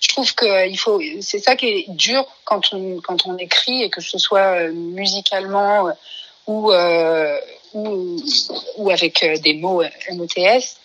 Je 0.00 0.08
trouve 0.08 0.34
que 0.34 0.44
euh, 0.44 0.66
il 0.66 0.78
faut, 0.78 1.00
c'est 1.20 1.38
ça 1.38 1.56
qui 1.56 1.66
est 1.66 1.84
dur 1.88 2.26
quand 2.44 2.72
on 2.72 3.00
quand 3.00 3.26
on 3.26 3.36
écrit 3.38 3.82
et 3.82 3.90
que 3.90 4.00
ce 4.00 4.18
soit 4.18 4.60
euh, 4.60 4.72
musicalement 4.72 5.90
ou 6.46 6.72
ou, 7.74 8.22
ou 8.78 8.90
avec 8.90 9.24
des 9.42 9.54
mots 9.54 9.82
MOTS, 10.12 10.76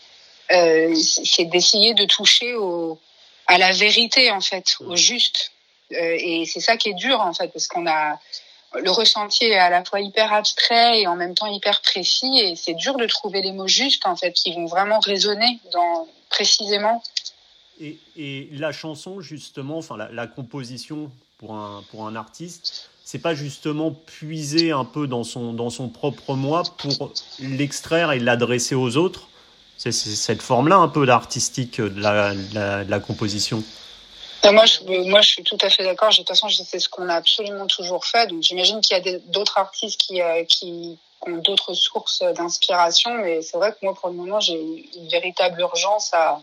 c'est 0.49 1.45
d'essayer 1.45 1.93
de 1.93 2.05
toucher 2.05 2.55
au 2.55 2.99
à 3.47 3.57
la 3.57 3.71
vérité 3.71 4.31
en 4.31 4.41
fait, 4.41 4.77
au 4.79 4.95
juste. 4.95 5.51
et 5.91 6.45
c'est 6.45 6.59
ça 6.59 6.77
qui 6.77 6.89
est 6.89 6.93
dur 6.93 7.21
en 7.21 7.33
fait 7.33 7.49
parce 7.53 7.67
qu'on 7.67 7.87
a 7.87 8.19
le 8.79 8.91
ressenti 8.91 9.45
est 9.45 9.57
à 9.57 9.69
la 9.69 9.83
fois 9.83 9.99
hyper 9.99 10.31
abstrait 10.31 11.01
et 11.01 11.07
en 11.07 11.15
même 11.15 11.35
temps 11.35 11.47
hyper 11.47 11.81
précis 11.81 12.39
et 12.39 12.55
c'est 12.55 12.73
dur 12.73 12.95
de 12.97 13.05
trouver 13.05 13.41
les 13.41 13.51
mots 13.51 13.67
justes 13.67 14.05
en 14.05 14.15
fait 14.15 14.31
qui 14.31 14.53
vont 14.53 14.65
vraiment 14.65 14.99
résonner 14.99 15.59
dans 15.73 16.07
précisément. 16.29 17.03
Et, 17.79 18.49
la 18.53 18.71
chanson 18.71 19.21
justement, 19.21 19.79
enfin 19.79 19.97
la, 19.97 20.27
composition 20.27 21.11
pour 21.37 21.55
un 21.55 21.83
pour 21.89 22.07
un 22.07 22.15
artiste, 22.15 22.89
c'est 23.03 23.19
pas 23.19 23.33
justement 23.33 23.91
puiser 23.91 24.71
un 24.71 24.85
peu 24.85 25.07
dans 25.07 25.23
son 25.23 25.53
dans 25.53 25.71
son 25.71 25.89
propre 25.89 26.35
moi 26.35 26.63
pour 26.77 27.11
l'extraire 27.39 28.11
et 28.11 28.19
l'adresser 28.19 28.75
aux 28.75 28.97
autres? 28.97 29.27
C'est 29.77 29.91
cette 29.91 30.43
forme-là 30.43 30.77
un 30.77 30.89
peu 30.89 31.07
d'artistique 31.07 31.81
de 31.81 32.01
la 32.01 32.99
composition 32.99 33.63
moi, 34.49 34.65
je, 34.65 35.09
moi, 35.09 35.21
je 35.21 35.29
suis 35.29 35.43
tout 35.43 35.57
à 35.61 35.69
fait 35.69 35.83
d'accord. 35.83 36.09
De 36.09 36.15
toute 36.15 36.27
façon, 36.27 36.49
c'est 36.49 36.79
ce 36.79 36.89
qu'on 36.89 37.07
a 37.09 37.15
absolument 37.15 37.67
toujours 37.67 38.05
fait. 38.05 38.27
Donc, 38.27 38.41
j'imagine 38.41 38.81
qu'il 38.81 38.97
y 38.97 39.09
a 39.09 39.19
d'autres 39.27 39.57
artistes 39.57 39.99
qui, 39.99 40.21
euh, 40.21 40.43
qui 40.45 40.97
ont 41.21 41.37
d'autres 41.37 41.73
sources 41.73 42.23
d'inspiration. 42.35 43.13
Mais 43.15 43.41
c'est 43.41 43.57
vrai 43.57 43.71
que 43.71 43.77
moi, 43.83 43.93
pour 43.93 44.09
le 44.09 44.15
moment, 44.15 44.39
j'ai 44.39 44.59
une 44.59 45.07
véritable 45.09 45.59
urgence 45.59 46.13
à, 46.13 46.41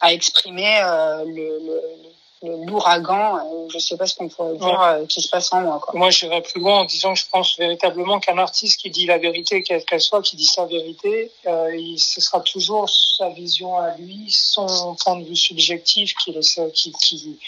à 0.00 0.12
exprimer 0.12 0.80
euh, 0.82 1.24
le, 1.24 1.58
le, 1.66 1.82
l'ouragan, 2.42 3.38
euh, 3.38 3.68
je 3.72 3.78
sais 3.78 3.96
pas 3.96 4.06
ce 4.06 4.14
qu'on 4.14 4.28
pourrait 4.28 4.56
dire, 4.56 4.80
euh, 4.80 5.06
qui 5.06 5.22
se 5.22 5.28
passe 5.28 5.52
en 5.52 5.62
moi. 5.62 5.80
Quoi. 5.82 5.98
Moi, 5.98 6.10
j'irais 6.10 6.42
plus 6.42 6.60
loin 6.60 6.80
en 6.80 6.84
disant 6.84 7.14
que 7.14 7.20
je 7.20 7.26
pense 7.30 7.56
véritablement 7.58 8.20
qu'un 8.20 8.38
artiste 8.38 8.80
qui 8.80 8.90
dit 8.90 9.06
la 9.06 9.18
vérité, 9.18 9.62
quelle 9.62 9.84
qu'elle 9.84 10.00
soit, 10.00 10.22
qui 10.22 10.36
dit 10.36 10.46
sa 10.46 10.66
vérité, 10.66 11.30
euh, 11.46 11.74
il, 11.74 11.98
ce 11.98 12.20
sera 12.20 12.40
toujours 12.40 12.88
sa 12.90 13.30
vision 13.30 13.78
à 13.78 13.96
lui, 13.96 14.26
son 14.28 14.94
point 14.96 15.16
de 15.16 15.24
vue 15.24 15.36
subjectif 15.36 16.14
qui, 16.14 16.34
qui, 16.74 16.92
qui, 16.92 17.38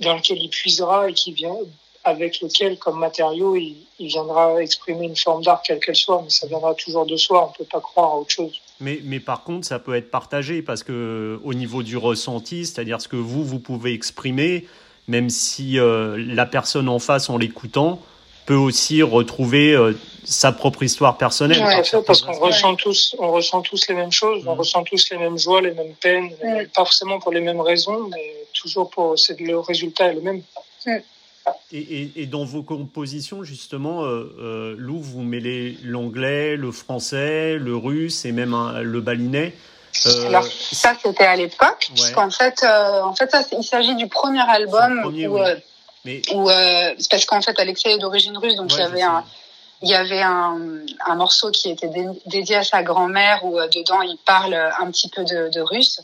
dans 0.00 0.16
lequel 0.16 0.42
il 0.42 0.50
puisera 0.50 1.08
et 1.08 1.14
qui 1.14 1.32
vient, 1.32 1.56
avec 2.04 2.40
lequel, 2.40 2.78
comme 2.78 2.98
matériau, 2.98 3.54
il, 3.54 3.76
il 4.00 4.08
viendra 4.08 4.60
exprimer 4.60 5.06
une 5.06 5.16
forme 5.16 5.44
d'art, 5.44 5.62
quelle 5.62 5.78
qu'elle 5.78 5.94
soit, 5.94 6.20
mais 6.22 6.30
ça 6.30 6.48
viendra 6.48 6.74
toujours 6.74 7.06
de 7.06 7.16
soi, 7.16 7.48
on 7.48 7.56
peut 7.56 7.64
pas 7.64 7.80
croire 7.80 8.12
à 8.12 8.16
autre 8.16 8.30
chose. 8.30 8.60
Mais, 8.82 9.00
mais, 9.04 9.20
par 9.20 9.44
contre, 9.44 9.66
ça 9.66 9.78
peut 9.78 9.94
être 9.94 10.10
partagé 10.10 10.60
parce 10.60 10.82
que 10.82 11.40
au 11.44 11.54
niveau 11.54 11.82
du 11.82 11.96
ressenti, 11.96 12.66
c'est-à-dire 12.66 13.00
ce 13.00 13.08
que 13.08 13.16
vous, 13.16 13.44
vous 13.44 13.60
pouvez 13.60 13.94
exprimer, 13.94 14.66
même 15.08 15.30
si 15.30 15.78
euh, 15.78 16.16
la 16.18 16.46
personne 16.46 16.88
en 16.88 16.98
face, 16.98 17.30
en 17.30 17.38
l'écoutant, 17.38 18.00
peut 18.46 18.54
aussi 18.54 19.02
retrouver 19.02 19.72
euh, 19.72 19.92
sa 20.24 20.52
propre 20.52 20.82
histoire 20.82 21.16
personnelle. 21.16 21.62
Oui, 21.64 22.02
parce 22.06 22.22
qu'on 22.22 22.32
ressent 22.32 22.74
tous, 22.74 23.16
on 23.18 23.30
ressent 23.30 23.62
tous 23.62 23.86
les 23.88 23.94
mêmes 23.94 24.12
choses, 24.12 24.44
on 24.46 24.54
mmh. 24.54 24.58
ressent 24.58 24.82
tous 24.84 25.08
les 25.10 25.18
mêmes 25.18 25.38
joies, 25.38 25.60
les 25.60 25.72
mêmes 25.72 25.94
peines, 26.00 26.30
mmh. 26.42 26.66
pas 26.74 26.84
forcément 26.84 27.20
pour 27.20 27.32
les 27.32 27.40
mêmes 27.40 27.60
raisons, 27.60 28.08
mais 28.10 28.36
toujours 28.52 28.90
pour, 28.90 29.18
c'est 29.18 29.38
le 29.40 29.58
résultat 29.58 30.06
est 30.06 30.14
le 30.14 30.20
même. 30.20 30.42
Mmh. 30.86 30.96
Et, 31.74 32.26
dans 32.26 32.44
vos 32.44 32.62
compositions, 32.62 33.42
justement, 33.44 34.04
euh, 34.04 34.34
euh, 34.38 34.74
Lou, 34.76 35.00
vous 35.00 35.22
mêlez 35.22 35.78
l'anglais, 35.82 36.56
le 36.56 36.70
français, 36.70 37.56
le 37.56 37.74
russe 37.74 38.26
et 38.26 38.32
même 38.32 38.54
le 38.82 39.00
balinais. 39.00 39.54
Euh, 40.06 40.28
Alors 40.28 40.44
ça, 40.44 40.94
c'était 41.02 41.24
à 41.24 41.36
l'époque, 41.36 41.90
puisqu'en 41.94 42.30
fait, 42.30 42.62
en 42.64 43.14
fait, 43.14 43.30
ça, 43.30 43.42
il 43.52 43.64
s'agit 43.64 43.94
du 43.94 44.06
premier 44.06 44.42
album 44.42 45.02
où, 45.06 45.38
Mais... 46.04 46.20
parce 47.10 47.24
qu'en 47.24 47.40
fait, 47.40 47.58
Alexei 47.58 47.92
est 47.92 47.98
d'origine 47.98 48.36
russe, 48.36 48.56
donc 48.56 48.72
il 48.74 48.78
y 48.78 48.82
avait 48.82 49.02
un, 49.02 49.24
il 49.80 49.88
y 49.88 49.94
avait 49.94 50.22
un, 50.22 50.58
un 51.06 51.14
morceau 51.14 51.50
qui 51.50 51.70
était 51.70 51.90
dédié 52.26 52.56
à 52.56 52.64
sa 52.64 52.82
grand-mère 52.82 53.44
où 53.44 53.58
dedans 53.74 54.02
il 54.02 54.18
parle 54.26 54.54
un 54.54 54.90
petit 54.90 55.08
peu 55.08 55.24
de, 55.24 55.50
de 55.50 55.60
russe. 55.60 56.02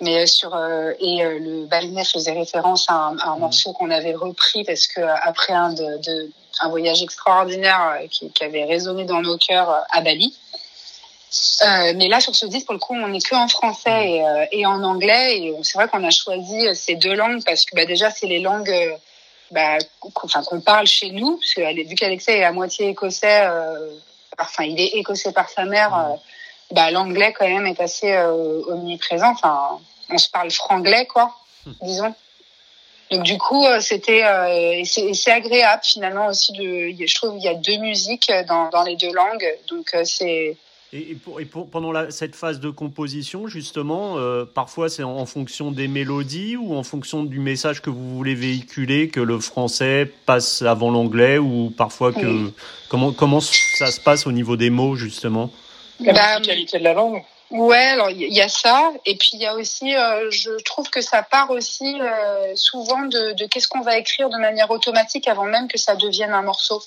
Mais 0.00 0.22
euh, 0.22 0.26
sur 0.26 0.54
euh, 0.54 0.92
et 0.98 1.24
euh, 1.24 1.38
le 1.38 1.66
balinet 1.66 2.04
faisait 2.04 2.32
référence 2.32 2.88
à 2.88 2.94
un, 2.94 3.18
à 3.18 3.28
un 3.28 3.34
mhm. 3.34 3.40
morceau 3.40 3.72
qu'on 3.72 3.90
avait 3.90 4.14
repris 4.14 4.64
parce 4.64 4.86
que 4.86 5.00
après 5.00 5.52
un 5.52 5.72
de, 5.72 5.98
de 6.02 6.30
un 6.60 6.68
voyage 6.68 7.02
extraordinaire 7.02 7.98
qui, 8.10 8.30
qui, 8.30 8.44
avait 8.44 8.64
résonné 8.64 9.04
dans 9.04 9.22
nos 9.22 9.38
cœurs 9.38 9.84
à 9.90 10.00
Bali. 10.00 10.34
Euh, 11.62 11.92
mais 11.96 12.08
là, 12.08 12.20
sur 12.20 12.34
ce 12.34 12.46
disque, 12.46 12.66
pour 12.66 12.74
le 12.74 12.80
coup, 12.80 12.94
on 12.94 13.08
n'est 13.08 13.20
que 13.20 13.34
en 13.34 13.46
français 13.48 14.10
et, 14.10 14.26
euh, 14.26 14.46
et 14.50 14.66
en 14.66 14.82
anglais. 14.82 15.38
Et 15.38 15.54
c'est 15.62 15.78
vrai 15.78 15.88
qu'on 15.88 16.02
a 16.02 16.10
choisi 16.10 16.74
ces 16.74 16.96
deux 16.96 17.14
langues 17.14 17.42
parce 17.44 17.64
que 17.64 17.76
bah, 17.76 17.84
déjà, 17.84 18.10
c'est 18.10 18.26
les 18.26 18.40
langues 18.40 18.72
bah, 19.50 19.78
enfin, 20.22 20.42
qu'on 20.42 20.60
parle 20.60 20.86
chez 20.86 21.10
nous. 21.10 21.36
Parce 21.36 21.54
que, 21.54 21.88
vu 21.88 21.94
qu'Alexei 21.94 22.38
est 22.38 22.44
à 22.44 22.52
moitié 22.52 22.88
écossais, 22.88 23.42
euh, 23.44 23.90
enfin, 24.38 24.64
il 24.64 24.80
est 24.80 24.98
écossais 24.98 25.32
par 25.32 25.48
sa 25.48 25.64
mère, 25.64 25.90
mhm. 25.90 26.18
bah, 26.72 26.90
l'anglais, 26.90 27.32
quand 27.32 27.48
même, 27.48 27.66
est 27.66 27.80
assez 27.80 28.16
omniprésent. 28.68 29.30
Enfin, 29.30 29.78
on 30.12 30.18
se 30.18 30.28
parle 30.30 30.50
franglais, 30.50 31.06
quoi, 31.06 31.34
hmm. 31.66 31.72
disons. 31.82 32.14
Donc 33.10 33.24
du 33.24 33.38
coup, 33.38 33.66
euh, 33.66 33.80
c'était 33.80 34.24
euh, 34.24 34.82
c'est 34.84 35.32
agréable 35.32 35.82
finalement 35.82 36.28
aussi 36.28 36.52
de. 36.52 36.94
Je 37.04 37.14
trouve 37.14 37.32
qu'il 37.32 37.42
y 37.42 37.48
a 37.48 37.54
deux 37.54 37.78
musiques 37.78 38.30
dans, 38.48 38.68
dans 38.70 38.84
les 38.84 38.96
deux 38.96 39.12
langues, 39.12 39.46
donc 39.68 39.90
euh, 39.94 40.02
c'est. 40.04 40.56
Et, 40.92 41.14
pour, 41.14 41.40
et 41.40 41.44
pour, 41.44 41.70
pendant 41.70 41.92
la, 41.92 42.10
cette 42.10 42.34
phase 42.34 42.58
de 42.58 42.68
composition, 42.68 43.46
justement, 43.46 44.18
euh, 44.18 44.44
parfois 44.44 44.88
c'est 44.88 45.04
en, 45.04 45.24
fonction 45.24 45.70
des 45.70 45.86
mélodies 45.86 46.56
ou 46.56 46.74
en 46.74 46.82
fonction 46.82 47.22
du 47.22 47.38
message 47.38 47.80
que 47.80 47.90
vous 47.90 48.16
voulez 48.16 48.34
véhiculer 48.34 49.08
que 49.08 49.20
le 49.20 49.38
français 49.38 50.10
passe 50.26 50.62
avant 50.62 50.90
l'anglais 50.90 51.38
ou 51.38 51.70
parfois 51.70 52.12
que 52.12 52.50
comment 52.88 53.12
comment 53.12 53.40
ça 53.40 53.86
se 53.86 54.00
passe 54.00 54.26
au 54.26 54.32
niveau 54.32 54.56
des 54.56 54.70
mots 54.70 54.96
justement? 54.96 55.50
La 56.00 56.12
bah, 56.12 56.40
qualité 56.40 56.78
de 56.78 56.84
la 56.84 56.94
langue. 56.94 57.22
Ouais, 57.50 57.76
alors 57.78 58.10
il 58.10 58.32
y 58.32 58.40
a 58.40 58.48
ça, 58.48 58.92
et 59.04 59.16
puis 59.16 59.30
il 59.32 59.40
y 59.40 59.46
a 59.46 59.54
aussi, 59.56 59.96
euh, 59.96 60.30
je 60.30 60.50
trouve 60.62 60.88
que 60.88 61.00
ça 61.00 61.24
part 61.24 61.50
aussi 61.50 62.00
euh, 62.00 62.54
souvent 62.54 63.00
de, 63.00 63.32
de 63.32 63.46
qu'est-ce 63.46 63.66
qu'on 63.66 63.80
va 63.80 63.98
écrire 63.98 64.30
de 64.30 64.36
manière 64.36 64.70
automatique 64.70 65.26
avant 65.26 65.44
même 65.44 65.66
que 65.66 65.76
ça 65.76 65.96
devienne 65.96 66.32
un 66.32 66.42
morceau. 66.42 66.80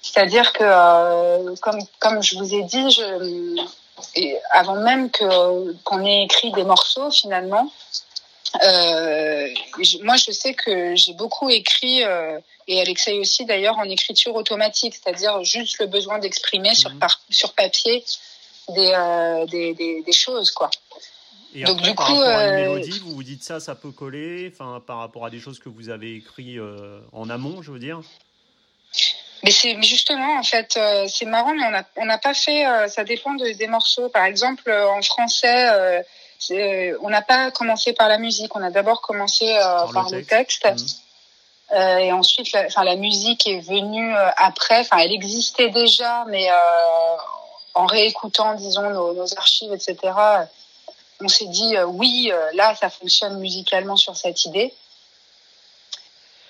C'est-à-dire 0.00 0.50
que, 0.54 0.64
euh, 0.64 1.54
comme 1.60 1.78
comme 1.98 2.22
je 2.22 2.38
vous 2.38 2.54
ai 2.54 2.62
dit, 2.62 2.90
je, 2.90 3.66
et 4.14 4.38
avant 4.50 4.76
même 4.76 5.10
que 5.10 5.74
qu'on 5.82 6.02
ait 6.06 6.24
écrit 6.24 6.50
des 6.52 6.64
morceaux 6.64 7.10
finalement, 7.10 7.70
moi 8.54 10.16
je 10.16 10.30
sais 10.30 10.54
que 10.54 10.96
j'ai 10.96 11.12
beaucoup 11.12 11.50
écrit 11.50 12.02
et 12.68 12.80
Alexei 12.80 13.18
aussi 13.18 13.44
d'ailleurs 13.44 13.78
en 13.78 13.84
écriture 13.84 14.34
automatique, 14.34 14.94
c'est-à-dire 14.94 15.44
juste 15.44 15.78
le 15.80 15.86
besoin 15.86 16.18
d'exprimer 16.18 16.74
sur 16.74 16.90
Mhm. 16.90 16.98
par, 16.98 17.20
sur 17.30 17.52
papier 17.52 18.02
des, 18.68 18.92
euh, 18.94 19.46
des, 19.46 19.74
des, 19.74 20.02
des 20.02 20.12
choses 20.12 20.50
quoi. 20.50 20.70
Et 21.54 21.64
Donc, 21.64 21.78
après, 21.78 21.90
du 21.90 21.94
par 21.94 22.06
coup, 22.06 22.14
rapport 22.14 22.28
à 22.28 22.46
une 22.46 22.54
euh, 22.54 22.74
mélodie, 22.74 22.98
vous 23.00 23.14
vous 23.14 23.22
dites 23.22 23.42
ça, 23.42 23.60
ça 23.60 23.74
peut 23.74 23.92
coller, 23.92 24.52
enfin 24.52 24.82
par 24.86 24.98
rapport 24.98 25.24
à 25.24 25.30
des 25.30 25.40
choses 25.40 25.58
que 25.58 25.68
vous 25.68 25.88
avez 25.88 26.16
écrites 26.16 26.58
euh, 26.58 27.00
en 27.12 27.30
amont, 27.30 27.62
je 27.62 27.70
veux 27.70 27.78
dire? 27.78 28.00
Mais 29.42 29.50
c'est 29.50 29.80
justement 29.82 30.38
en 30.38 30.42
fait 30.42 30.78
c'est 31.08 31.26
marrant 31.26 31.54
mais 31.54 31.64
on 31.64 31.74
a 31.74 31.84
on 31.96 32.06
n'a 32.06 32.18
pas 32.18 32.34
fait 32.34 32.64
ça 32.88 33.04
dépend 33.04 33.34
de, 33.34 33.52
des 33.52 33.66
morceaux 33.68 34.08
par 34.08 34.24
exemple 34.24 34.70
en 34.70 35.02
français 35.02 36.02
on 36.50 37.10
n'a 37.10 37.22
pas 37.22 37.50
commencé 37.50 37.92
par 37.92 38.08
la 38.08 38.18
musique 38.18 38.56
on 38.56 38.62
a 38.62 38.70
d'abord 38.70 39.02
commencé 39.02 39.54
par, 39.92 40.10
le 40.10 40.24
texte, 40.24 40.66
Mhm. 40.66 40.76
Euh, 41.72 41.98
et 41.98 42.12
ensuite 42.12 42.52
la, 42.52 42.66
enfin 42.66 42.84
la 42.84 42.94
musique 42.94 43.48
est 43.48 43.58
venue 43.58 44.14
euh, 44.14 44.30
après 44.36 44.78
enfin 44.78 44.98
elle 44.98 45.10
existait 45.10 45.70
déjà 45.70 46.24
mais 46.28 46.48
euh, 46.48 46.54
en 47.76 47.86
réécoutant 47.86 48.54
disons 48.54 48.90
nos, 48.90 49.14
nos 49.14 49.38
archives 49.38 49.72
etc 49.72 49.96
on 51.20 51.28
s'est 51.28 51.46
dit 51.46 51.76
euh, 51.76 51.84
oui 51.84 52.30
euh, 52.32 52.50
là 52.54 52.74
ça 52.74 52.90
fonctionne 52.90 53.38
musicalement 53.38 53.96
sur 53.96 54.16
cette 54.16 54.44
idée 54.44 54.74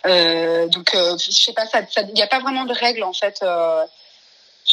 euh, 0.06 0.68
donc, 0.68 0.92
je 0.95 1.30
sais 1.33 1.52
pas, 1.52 1.64
il 1.97 2.14
n'y 2.14 2.23
a 2.23 2.28
pas 2.28 2.38
vraiment 2.38 2.64
de 2.64 2.73
règles 2.73 3.02
en 3.02 3.12
fait. 3.12 3.45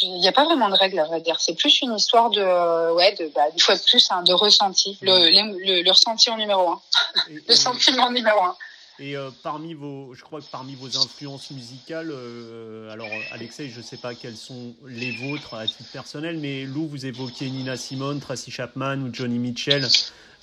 Il 0.00 0.14
n'y 0.20 0.28
a 0.28 0.32
pas 0.32 0.44
vraiment 0.44 0.68
de 0.68 0.76
règles 0.76 1.00
à 1.00 1.06
vrai 1.06 1.20
dire. 1.20 1.40
C'est 1.40 1.54
plus 1.54 1.82
une 1.82 1.92
histoire 1.96 2.30
de, 2.30 2.92
ouais, 2.92 3.16
de, 3.16 3.26
bah, 3.34 3.42
une 3.52 3.58
fois 3.58 3.74
de 3.74 3.82
plus, 3.82 4.06
hein, 4.12 4.22
de 4.22 4.32
ressenti. 4.32 4.96
Le, 5.02 5.30
le, 5.30 5.82
le, 5.82 5.90
ressenti 5.90 6.30
en 6.30 6.36
numéro 6.36 6.68
un, 6.68 6.80
le 7.48 7.54
sentiment 7.56 8.12
numéro 8.12 8.44
un. 8.44 8.56
Et, 9.00 9.16
euh, 9.16 9.30
parmi 9.42 9.74
vos, 9.74 10.14
je 10.14 10.22
crois 10.22 10.40
que 10.40 10.46
parmi 10.50 10.74
vos 10.74 10.96
influences 10.96 11.50
musicales, 11.50 12.10
euh, 12.12 12.92
alors 12.92 13.08
Alexei, 13.32 13.68
je 13.74 13.80
sais 13.80 13.96
pas 13.96 14.14
quelles 14.14 14.36
sont 14.36 14.74
les 14.86 15.10
vôtres 15.12 15.54
à 15.54 15.66
titre 15.66 15.90
personnel, 15.92 16.38
mais 16.38 16.64
Lou, 16.64 16.86
vous 16.86 17.04
évoquiez 17.04 17.50
Nina 17.50 17.76
Simone, 17.76 18.20
Tracy 18.20 18.50
Chapman 18.50 18.98
ou 18.98 19.12
Johnny 19.12 19.38
Mitchell. 19.38 19.84
Euh, 19.84 19.88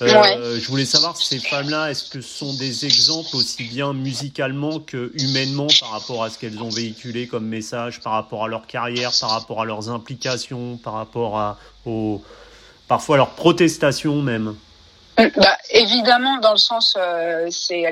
Ouais. 0.02 0.60
Je 0.60 0.68
voulais 0.68 0.86
savoir 0.86 1.16
ces 1.16 1.38
femmes-là, 1.38 1.92
est-ce 1.92 2.10
que 2.10 2.22
ce 2.22 2.40
sont 2.40 2.54
des 2.56 2.86
exemples 2.86 3.36
aussi 3.36 3.64
bien 3.66 3.94
musicalement 3.94 4.80
que 4.80 5.12
humainement 5.14 5.68
par 5.80 5.92
rapport 5.92 6.24
à 6.24 6.32
ce 6.32 6.40
qu'elles 6.40 6.60
ont 6.60 6.70
véhiculé 6.70 7.28
comme 7.28 7.46
message, 7.46 8.00
par 8.02 8.14
rapport 8.14 8.44
à 8.44 8.48
leur 8.48 8.66
carrière, 8.66 9.12
par 9.22 9.30
rapport 9.30 9.62
à 9.62 9.66
leurs 9.66 9.90
implications, 9.90 10.78
par 10.78 10.94
rapport 10.94 11.38
à 11.38 11.60
aux, 11.86 12.22
parfois 12.88 13.16
à 13.16 13.18
leurs 13.18 13.36
protestations 13.36 14.24
même? 14.24 14.56
Bah, 15.36 15.58
évidemment, 15.72 16.38
dans 16.38 16.52
le 16.52 16.58
sens, 16.58 16.96
euh, 16.98 17.48
c'est 17.52 17.84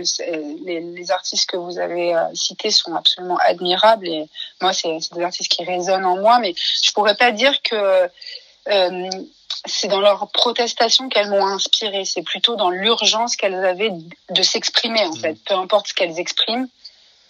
les, 0.65 0.79
les 0.79 1.11
artistes 1.11 1.49
que 1.49 1.57
vous 1.57 1.79
avez 1.79 2.15
euh, 2.15 2.23
cités 2.33 2.71
sont 2.71 2.95
absolument 2.95 3.37
admirables 3.45 4.07
et 4.07 4.29
moi, 4.61 4.73
c'est 4.73 4.97
des 5.13 5.23
artistes 5.23 5.51
qui 5.51 5.63
résonnent 5.63 6.05
en 6.05 6.17
moi, 6.17 6.39
mais 6.39 6.53
je 6.83 6.91
pourrais 6.91 7.15
pas 7.15 7.31
dire 7.31 7.61
que 7.61 8.09
euh, 8.69 9.09
c'est 9.65 9.87
dans 9.87 9.99
leur 10.01 10.29
protestation 10.31 11.09
qu'elles 11.09 11.29
m'ont 11.29 11.45
inspiré. 11.47 12.05
C'est 12.05 12.21
plutôt 12.21 12.55
dans 12.55 12.69
l'urgence 12.69 13.35
qu'elles 13.35 13.63
avaient 13.65 13.91
de 14.29 14.41
s'exprimer, 14.41 15.01
en 15.05 15.13
Mhm. 15.13 15.19
fait. 15.19 15.37
Peu 15.45 15.55
importe 15.55 15.87
ce 15.89 15.93
qu'elles 15.93 16.19
expriment, 16.19 16.67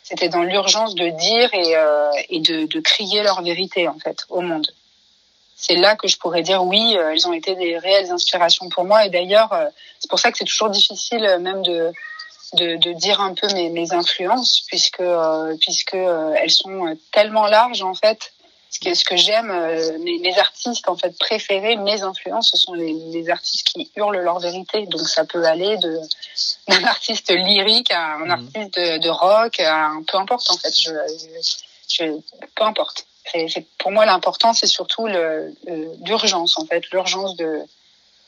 c'était 0.03 0.29
dans 0.29 0.43
l'urgence 0.43 0.95
de 0.95 1.07
dire 1.09 1.53
et, 1.53 1.75
euh, 1.75 2.09
et 2.29 2.39
de, 2.39 2.65
de 2.65 2.79
crier 2.79 3.23
leur 3.23 3.41
vérité, 3.41 3.87
en 3.87 3.97
fait, 3.99 4.25
au 4.29 4.41
monde. 4.41 4.67
C'est 5.61 5.75
là 5.75 5.95
que 5.97 6.07
je 6.07 6.17
pourrais 6.17 6.41
dire 6.41 6.63
oui, 6.63 6.95
euh, 6.97 7.11
elles 7.11 7.27
ont 7.27 7.33
été 7.33 7.53
des 7.55 7.77
réelles 7.77 8.11
inspirations 8.11 8.69
pour 8.69 8.85
moi. 8.85 9.05
Et 9.05 9.09
d'ailleurs, 9.09 9.51
euh, 9.51 9.65
c'est 9.99 10.09
pour 10.09 10.17
ça 10.19 10.31
que 10.31 10.37
c'est 10.37 10.45
toujours 10.45 10.69
difficile 10.69 11.25
euh, 11.25 11.37
même 11.37 11.61
de, 11.63 11.91
de, 12.53 12.77
de 12.77 12.93
dire 12.93 13.19
un 13.19 13.33
peu 13.33 13.47
mes, 13.53 13.69
mes 13.69 13.91
influences, 13.93 14.61
puisque, 14.67 15.01
euh, 15.01 15.55
puisque 15.59 15.95
elles 15.95 16.49
sont 16.51 16.97
tellement 17.11 17.45
larges 17.47 17.81
en 17.81 17.93
fait. 17.93 18.31
Ce 18.71 18.79
que, 18.79 18.93
ce 18.93 19.03
que 19.03 19.17
j'aime, 19.17 19.51
mes, 20.03 20.19
mes 20.19 20.37
artistes 20.37 20.87
en 20.87 20.95
fait 20.95 21.17
préférés, 21.17 21.75
mes 21.75 22.03
influences, 22.03 22.51
ce 22.51 22.57
sont 22.57 22.73
les, 22.75 22.93
les 22.93 23.27
artistes 23.31 23.65
qui 23.67 23.91
hurlent 23.95 24.19
leur 24.19 24.39
vérité. 24.39 24.85
Donc 24.85 25.01
ça 25.09 25.25
peut 25.25 25.43
aller 25.43 25.75
de 25.77 25.99
d'un 26.67 26.83
artiste 26.95 27.31
lyrique 27.31 27.91
à 27.91 28.13
un 28.13 28.25
Mhm. 28.25 28.31
artiste 28.31 28.75
de, 28.79 28.99
de 28.99 29.09
rock, 29.09 29.59
à 29.59 29.87
un, 29.87 30.03
peu 30.03 30.17
importe 30.19 30.49
en 30.51 30.57
fait. 30.57 30.71
Je, 30.79 30.91
je- 31.89 32.19
peu 32.55 32.63
importe. 32.63 33.07
Pour 33.77 33.91
moi, 33.91 34.05
l'important, 34.05 34.53
c'est 34.53 34.67
surtout 34.67 35.07
l'urgence, 36.05 36.57
en 36.57 36.65
fait, 36.65 36.89
l'urgence 36.91 37.35
de, 37.35 37.63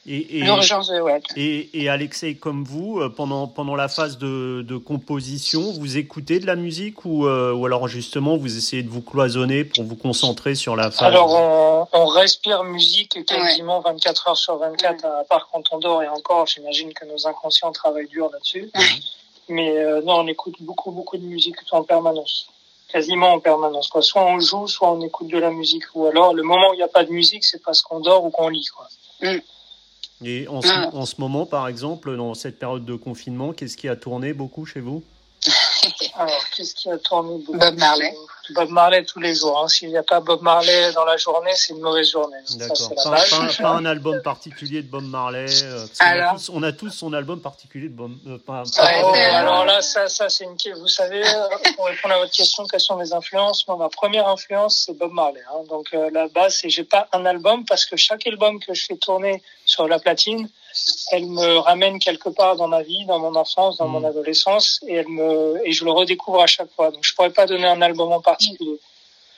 L'urgence 0.05 0.87
de 0.89 0.99
ouais. 0.99 1.21
Et, 1.35 1.69
et 1.79 1.87
Alexei, 1.87 2.33
comme 2.33 2.63
vous, 2.63 2.99
euh, 2.99 3.09
pendant, 3.09 3.47
pendant 3.47 3.75
la 3.75 3.87
phase 3.87 4.17
de, 4.17 4.63
de 4.67 4.77
composition, 4.77 5.71
vous 5.73 5.97
écoutez 5.97 6.39
de 6.39 6.47
la 6.47 6.55
musique 6.55 7.05
ou, 7.05 7.27
euh, 7.27 7.53
ou 7.53 7.67
alors 7.67 7.87
justement 7.87 8.35
vous 8.35 8.57
essayez 8.57 8.81
de 8.81 8.89
vous 8.89 9.01
cloisonner 9.01 9.63
pour 9.63 9.83
vous 9.83 9.95
concentrer 9.95 10.55
sur 10.55 10.75
la 10.75 10.89
phase 10.89 11.03
Alors 11.03 11.31
on, 11.31 11.87
on 11.93 12.05
respire 12.07 12.63
musique 12.63 13.23
quasiment 13.25 13.79
24 13.81 14.29
heures 14.29 14.37
sur 14.37 14.57
24, 14.57 15.05
à 15.05 15.23
part 15.25 15.49
quand 15.51 15.71
on 15.71 15.77
dort 15.77 16.01
et 16.01 16.07
encore, 16.07 16.47
j'imagine 16.47 16.93
que 16.93 17.05
nos 17.05 17.27
inconscients 17.27 17.71
travaillent 17.71 18.07
dur 18.07 18.29
là-dessus. 18.33 18.71
Mais 19.49 19.77
euh, 19.77 20.01
non, 20.01 20.21
on 20.21 20.27
écoute 20.27 20.55
beaucoup, 20.61 20.89
beaucoup 20.89 21.17
de 21.17 21.25
musique 21.25 21.57
en 21.71 21.83
permanence 21.83 22.47
quasiment 22.91 23.33
en 23.33 23.39
permanence. 23.39 23.87
Quoi. 23.87 24.01
Soit 24.01 24.25
on 24.25 24.39
joue, 24.39 24.67
soit 24.67 24.91
on 24.91 25.01
écoute 25.01 25.27
de 25.27 25.37
la 25.37 25.51
musique. 25.51 25.83
Ou 25.95 26.05
alors, 26.07 26.33
le 26.33 26.43
moment 26.43 26.71
où 26.71 26.73
il 26.73 26.77
n'y 26.77 26.83
a 26.83 26.87
pas 26.87 27.03
de 27.03 27.11
musique, 27.11 27.43
c'est 27.43 27.63
parce 27.63 27.81
qu'on 27.81 27.99
dort 27.99 28.25
ou 28.25 28.29
qu'on 28.29 28.49
lit. 28.49 28.67
Quoi. 28.75 28.87
Mm. 29.21 29.39
Et 30.23 30.47
en, 30.47 30.61
ce, 30.61 30.95
en 30.95 31.05
ce 31.05 31.15
moment, 31.19 31.45
par 31.45 31.67
exemple, 31.67 32.15
dans 32.15 32.33
cette 32.35 32.59
période 32.59 32.85
de 32.85 32.95
confinement, 32.95 33.53
qu'est-ce 33.53 33.75
qui 33.75 33.87
a 33.87 33.95
tourné 33.95 34.33
beaucoup 34.33 34.65
chez 34.65 34.79
vous? 34.79 35.03
Alors, 36.21 36.45
qu'est-ce 36.55 36.75
qui 36.75 36.89
a 36.89 36.97
tourné 36.97 37.43
Bob 37.47 37.77
Marley. 37.77 38.13
Bob 38.53 38.69
Marley 38.69 39.03
tous 39.05 39.19
les 39.19 39.35
jours. 39.35 39.61
Hein. 39.63 39.67
S'il 39.67 39.89
n'y 39.89 39.97
a 39.97 40.03
pas 40.03 40.19
Bob 40.19 40.41
Marley 40.41 40.91
dans 40.93 41.05
la 41.05 41.17
journée, 41.17 41.51
c'est 41.55 41.73
une 41.73 41.79
mauvaise 41.79 42.11
journée. 42.11 42.37
D'accord. 42.57 42.93
Pas, 43.03 43.23
pas, 43.57 43.69
un 43.69 43.85
album 43.85 44.21
particulier 44.21 44.81
de 44.81 44.87
Bob 44.87 45.03
Marley. 45.03 45.45
Euh, 45.63 45.85
alors... 45.99 46.35
on, 46.51 46.63
a 46.63 46.71
tous, 46.71 46.89
son 46.89 47.13
album 47.13 47.41
particulier 47.41 47.89
de 47.89 47.95
Bob. 47.95 48.11
Euh, 48.27 48.37
pas, 48.37 48.63
oh, 48.65 49.13
alors 49.33 49.65
là, 49.65 49.81
ça, 49.81 50.07
ça 50.09 50.29
c'est 50.29 50.45
une. 50.45 50.57
Vous 50.79 50.87
savez, 50.87 51.25
euh, 51.25 51.47
pour 51.75 51.85
répondre 51.85 52.15
à 52.15 52.17
votre 52.19 52.33
question, 52.33 52.65
quelles 52.65 52.79
sont 52.79 52.97
mes 52.97 53.13
influences? 53.13 53.67
Moi, 53.67 53.77
ma 53.77 53.89
première 53.89 54.27
influence, 54.27 54.83
c'est 54.85 54.97
Bob 54.97 55.13
Marley. 55.13 55.41
Hein. 55.49 55.63
Donc 55.69 55.87
euh, 55.93 56.09
la 56.11 56.27
base, 56.27 56.57
c'est 56.61 56.69
j'ai 56.69 56.83
pas 56.83 57.07
un 57.13 57.25
album 57.25 57.65
parce 57.65 57.85
que 57.85 57.95
chaque 57.95 58.27
album 58.27 58.59
que 58.59 58.73
je 58.73 58.85
fais 58.85 58.97
tourner 58.97 59.41
sur 59.65 59.87
la 59.87 59.99
platine, 59.99 60.49
elle 61.11 61.25
me 61.25 61.57
ramène 61.57 61.99
quelque 61.99 62.29
part 62.29 62.55
dans 62.55 62.67
ma 62.67 62.81
vie, 62.81 63.05
dans 63.05 63.19
mon 63.19 63.35
enfance, 63.35 63.77
dans 63.77 63.87
mon 63.87 64.01
mm. 64.01 64.05
adolescence, 64.05 64.79
et 64.87 64.95
elle 64.95 65.09
me 65.09 65.61
et 65.65 65.71
je 65.71 65.85
le 65.85 65.91
redécouvre 65.91 66.41
à 66.41 66.47
chaque 66.47 66.71
fois. 66.71 66.91
Donc 66.91 67.03
je 67.03 67.13
pourrais 67.13 67.31
pas 67.31 67.45
donner 67.45 67.67
un 67.67 67.81
album 67.81 68.11
en 68.11 68.21
particulier 68.21 68.79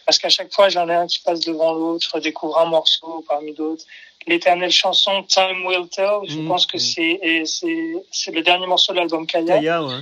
parce 0.05 0.19
qu'à 0.19 0.29
chaque 0.29 0.53
fois 0.53 0.69
j'en 0.69 0.87
ai 0.89 0.93
un 0.93 1.07
qui 1.07 1.19
passe 1.19 1.41
devant 1.41 1.73
l'autre, 1.73 2.19
découvre 2.19 2.57
un 2.59 2.65
morceau 2.65 3.23
parmi 3.27 3.53
d'autres. 3.53 3.85
L'éternelle 4.25 4.71
chanson 4.71 5.23
Time 5.23 5.65
Will 5.65 5.89
Tell, 5.89 6.19
je 6.25 6.37
mm. 6.37 6.47
pense 6.47 6.65
que 6.65 6.77
mm. 6.77 7.45
c'est 7.45 8.31
le 8.31 8.41
dernier 8.41 8.67
morceau 8.67 8.93
de 8.93 8.99
l'album 8.99 9.27
Kaya. 9.27 9.55
Kaya 9.55 9.83
ouais. 9.83 9.99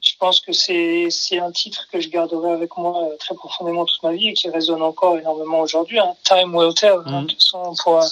Je 0.00 0.12
pense 0.18 0.40
que 0.40 0.52
c'est 0.52 1.06
c'est 1.10 1.38
un 1.38 1.52
titre 1.52 1.86
que 1.92 2.00
je 2.00 2.08
garderai 2.08 2.52
avec 2.52 2.76
moi 2.76 3.04
euh, 3.04 3.16
très 3.18 3.34
profondément 3.34 3.84
toute 3.84 4.02
ma 4.02 4.12
vie 4.12 4.30
et 4.30 4.32
qui 4.32 4.48
résonne 4.48 4.82
encore 4.82 5.18
énormément 5.18 5.60
aujourd'hui. 5.60 5.98
Hein. 6.00 6.14
Time 6.24 6.54
Will 6.54 6.74
Tell. 6.74 6.98
De 7.04 7.26
toute 7.26 7.34
façon, 7.34 7.62
on 7.64 7.74
pourra 7.74 8.06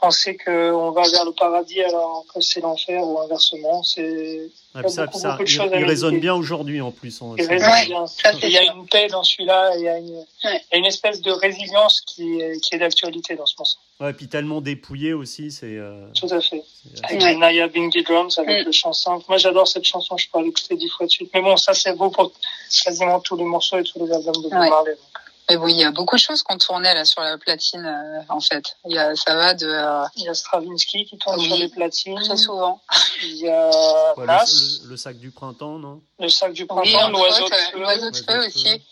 penser 0.00 0.36
qu'on 0.36 0.90
va 0.90 1.02
vers 1.02 1.24
le 1.24 1.32
paradis 1.32 1.82
alors 1.82 2.24
que 2.32 2.40
c'est 2.40 2.60
l'enfer 2.60 3.02
ou 3.04 3.20
inversement. 3.20 3.82
C'est 3.82 4.50
ça, 4.86 5.10
ça, 5.10 5.38
il, 5.44 5.84
résonne 5.84 6.20
bien 6.20 6.34
aujourd'hui 6.34 6.80
en 6.80 6.92
plus. 6.92 7.20
il, 7.36 7.44
il 8.42 8.50
y 8.50 8.58
a 8.58 8.72
une 8.72 8.86
paix 8.86 9.08
dans 9.08 9.24
celui-là, 9.24 9.72
il 9.76 9.82
y, 9.82 9.88
a 9.88 9.98
une, 9.98 10.84
espèce 10.84 11.20
de 11.20 11.32
résilience 11.32 12.00
qui 12.02 12.40
est, 12.40 12.60
qui 12.60 12.74
est 12.74 12.78
d'actualité 12.78 13.34
dans 13.34 13.46
ce 13.46 13.54
morceau. 13.58 13.78
Ouais, 14.00 14.12
puis 14.12 14.28
tellement 14.28 14.60
dépouillé 14.60 15.12
aussi, 15.12 15.50
c'est. 15.50 15.76
Euh, 15.76 16.06
Tout 16.14 16.32
à 16.32 16.40
fait. 16.40 16.62
Avec 17.02 17.22
les 17.22 17.36
Naya 17.36 17.66
Bingy 17.66 18.04
Drums, 18.04 18.38
avec 18.38 18.64
le 18.64 18.72
chant 18.72 18.92
simple. 18.92 19.24
Moi, 19.28 19.38
j'adore 19.38 19.66
cette 19.66 19.84
chanson, 19.84 20.16
je 20.16 20.28
peux 20.32 20.42
l'écouter 20.42 20.76
dix 20.76 20.88
fois 20.88 21.06
de 21.06 21.10
suite. 21.10 21.30
Mais 21.34 21.40
bon, 21.40 21.56
ça, 21.56 21.74
c'est 21.74 21.96
beau 21.96 22.10
pour 22.10 22.32
quasiment 22.84 23.18
tous 23.20 23.36
les 23.36 23.44
morceaux 23.44 23.78
et 23.78 23.82
tous 23.82 24.04
les 24.04 24.12
albums 24.12 24.36
de 24.36 24.48
Bob 24.48 24.52
Marley. 24.52 24.96
Mais 25.48 25.56
bon, 25.56 25.66
il 25.68 25.76
y 25.76 25.84
a 25.84 25.90
beaucoup 25.90 26.16
de 26.16 26.20
choses 26.20 26.42
qu'on 26.42 26.58
tournait 26.58 26.92
là 26.94 27.06
sur 27.06 27.22
la 27.22 27.38
platine, 27.38 27.86
euh, 27.86 28.20
en 28.28 28.40
fait. 28.40 28.76
Il 28.84 28.94
y 28.94 28.98
a, 28.98 29.16
ça 29.16 29.34
va 29.34 29.54
de. 29.54 29.66
Euh... 29.66 30.04
Il 30.16 30.24
y 30.24 30.28
a 30.28 30.34
Stravinsky 30.34 31.06
qui 31.06 31.16
tourne 31.16 31.40
sur 31.40 31.56
les 31.56 31.68
platines. 31.68 32.20
Très 32.20 32.36
souvent. 32.36 32.82
Il 33.22 33.36
y 33.36 33.48
a 33.48 33.68
ouais, 34.16 34.26
le, 34.26 34.88
le, 34.90 34.96
sac 34.96 35.16
du 35.16 35.30
printemps, 35.30 35.78
non? 35.78 36.02
Le 36.18 36.28
sac 36.28 36.52
du 36.52 36.66
printemps, 36.66 37.08
l'oiseau 37.10 37.48
de 37.48 37.54
feu. 37.54 37.78
L'oiseau 37.78 38.10
de 38.10 38.16
feu 38.16 38.46
aussi. 38.46 38.82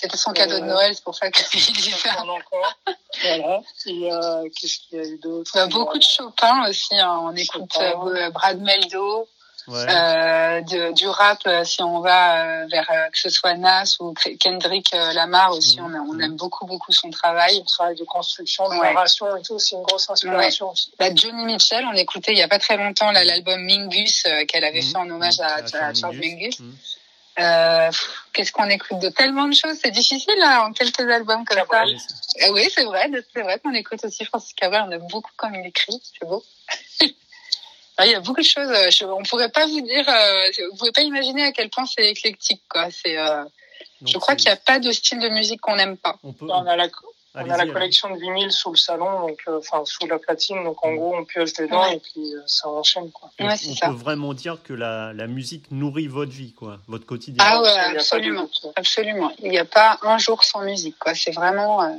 C'était 0.00 0.16
son 0.16 0.32
cadeau 0.32 0.60
de 0.60 0.64
Noël, 0.64 0.94
c'est 0.94 1.02
pour 1.02 1.16
ça 1.16 1.28
qu'il 1.28 1.60
dit 1.74 1.90
ça. 1.90 2.20
encore. 2.20 2.78
Voilà. 3.20 3.60
Et 3.86 4.12
euh, 4.12 4.48
qu'est-ce 4.54 4.78
qu'il 4.78 4.98
y 4.98 5.00
a 5.00 5.04
eu 5.04 5.18
d'autre? 5.18 5.50
Il 5.54 5.58
y 5.58 5.60
a 5.60 5.66
beaucoup 5.66 5.98
de 5.98 6.04
Chopin 6.04 6.68
aussi. 6.68 6.96
Hein. 6.96 7.18
On 7.22 7.34
écoute 7.34 7.76
euh, 7.80 8.30
Brad 8.30 8.60
Meldo. 8.60 9.28
Ouais. 9.68 9.86
Euh, 9.88 10.60
de, 10.62 10.92
du 10.94 11.06
rap, 11.06 11.40
euh, 11.46 11.62
si 11.64 11.82
on 11.82 12.00
va 12.00 12.62
euh, 12.62 12.66
vers 12.70 12.86
que 13.12 13.18
ce 13.18 13.28
soit 13.28 13.54
Nas 13.54 13.96
ou 14.00 14.14
Kendrick 14.40 14.92
Lamar 14.92 15.52
aussi, 15.52 15.80
mmh. 15.80 15.84
on, 15.84 16.16
on, 16.16 16.20
aime 16.20 16.36
beaucoup 16.36 16.66
beaucoup 16.66 16.92
son 16.92 17.10
travail. 17.10 17.56
Son 17.56 17.64
travail 17.64 17.96
de 17.96 18.04
construction, 18.04 18.68
de 18.68 18.74
narration 18.74 19.36
et 19.36 19.42
tout, 19.42 19.58
c'est 19.58 19.76
une 19.76 19.82
grosse 19.82 20.08
inspiration 20.08 20.70
aussi. 20.70 20.90
Bah, 20.98 21.14
Johnny 21.14 21.44
Mitchell, 21.44 21.84
on 21.92 21.96
écoutait 21.96 22.32
il 22.32 22.38
y 22.38 22.42
a 22.42 22.48
pas 22.48 22.58
très 22.58 22.76
longtemps 22.76 23.12
l'album 23.12 23.60
Mingus 23.62 24.24
qu'elle 24.48 24.64
avait 24.64 24.80
mmh. 24.80 24.90
fait 24.90 24.96
en 24.96 25.10
hommage 25.10 25.40
à, 25.40 25.56
à, 25.56 25.88
à 25.88 25.94
Charles 25.94 26.16
Mingus. 26.16 26.60
Mmh. 26.60 26.72
Euh, 27.38 27.90
Qu'est-ce 28.32 28.52
qu'on 28.52 28.68
écoute 28.68 28.98
de 29.00 29.08
tellement 29.08 29.48
de 29.48 29.54
choses, 29.54 29.78
c'est 29.82 29.90
difficile 29.90 30.34
là, 30.38 30.64
en 30.64 30.72
quelques 30.72 31.00
albums 31.00 31.44
comme 31.44 31.58
ça. 31.70 31.84
oui, 32.52 32.68
c'est 32.72 32.84
vrai, 32.84 33.10
c'est 33.32 33.42
vrai 33.42 33.58
qu'on 33.58 33.74
écoute 33.74 34.04
aussi 34.04 34.24
Francis 34.24 34.52
Cabrel, 34.54 34.84
on 34.86 34.90
aime 34.92 35.06
beaucoup 35.08 35.30
comme 35.36 35.54
il 35.54 35.66
écrit, 35.66 36.00
c'est 36.02 36.26
beau. 36.26 36.44
Ah, 37.98 38.06
il 38.06 38.12
y 38.12 38.14
a 38.14 38.20
beaucoup 38.20 38.40
de 38.40 38.46
choses. 38.46 38.70
Euh, 38.70 38.90
je, 38.90 39.04
on 39.04 39.22
pourrait 39.24 39.50
pas 39.50 39.66
vous 39.66 39.80
dire, 39.80 40.08
euh, 40.08 40.64
vous 40.70 40.76
pouvez 40.76 40.92
pas 40.92 41.02
imaginer 41.02 41.44
à 41.44 41.52
quel 41.52 41.68
point 41.68 41.84
c'est 41.84 42.08
éclectique, 42.08 42.62
quoi. 42.68 42.88
C'est, 42.90 43.18
euh, 43.18 43.44
je 44.06 44.16
crois 44.18 44.36
qu'il 44.36 44.46
n'y 44.46 44.52
a 44.52 44.56
pas 44.56 44.78
de 44.78 44.90
style 44.92 45.18
de 45.18 45.28
musique 45.28 45.60
qu'on 45.60 45.76
n'aime 45.76 45.96
pas. 45.96 46.16
On, 46.22 46.32
peut, 46.32 46.46
on 46.48 46.66
a 46.66 46.76
la, 46.76 46.88
on 47.34 47.50
a 47.50 47.56
la 47.56 47.66
collection 47.66 48.14
de 48.14 48.20
vinyles 48.20 48.52
sous 48.52 48.70
le 48.70 48.76
salon, 48.76 49.26
donc 49.26 49.38
euh, 49.48 49.60
sous 49.84 50.06
la 50.06 50.18
platine, 50.18 50.64
donc 50.64 50.84
en 50.84 50.94
gros 50.94 51.16
on 51.16 51.24
pioche 51.24 51.52
dedans 51.54 51.82
ouais. 51.82 51.96
et 51.96 52.00
puis 52.00 52.34
euh, 52.34 52.40
ça 52.46 52.68
enchaîne 52.68 53.10
quoi. 53.10 53.30
Ouais, 53.38 53.54
on 53.68 53.74
ça. 53.74 53.88
peut 53.88 53.94
vraiment 53.94 54.34
dire 54.34 54.58
que 54.62 54.72
la, 54.72 55.12
la 55.12 55.26
musique 55.26 55.70
nourrit 55.70 56.06
votre 56.06 56.32
vie 56.32 56.52
quoi, 56.52 56.78
votre 56.88 57.06
quotidien. 57.06 57.44
Ah 57.46 57.60
ouais, 57.60 57.96
absolument, 57.96 58.48
absolument. 58.76 59.32
Il 59.42 59.50
n'y 59.50 59.58
a 59.58 59.64
pas 59.64 59.98
un 60.02 60.18
jour 60.18 60.42
sans 60.42 60.62
musique 60.62 60.98
quoi. 60.98 61.14
C'est 61.14 61.32
vraiment 61.32 61.82
euh, 61.82 61.90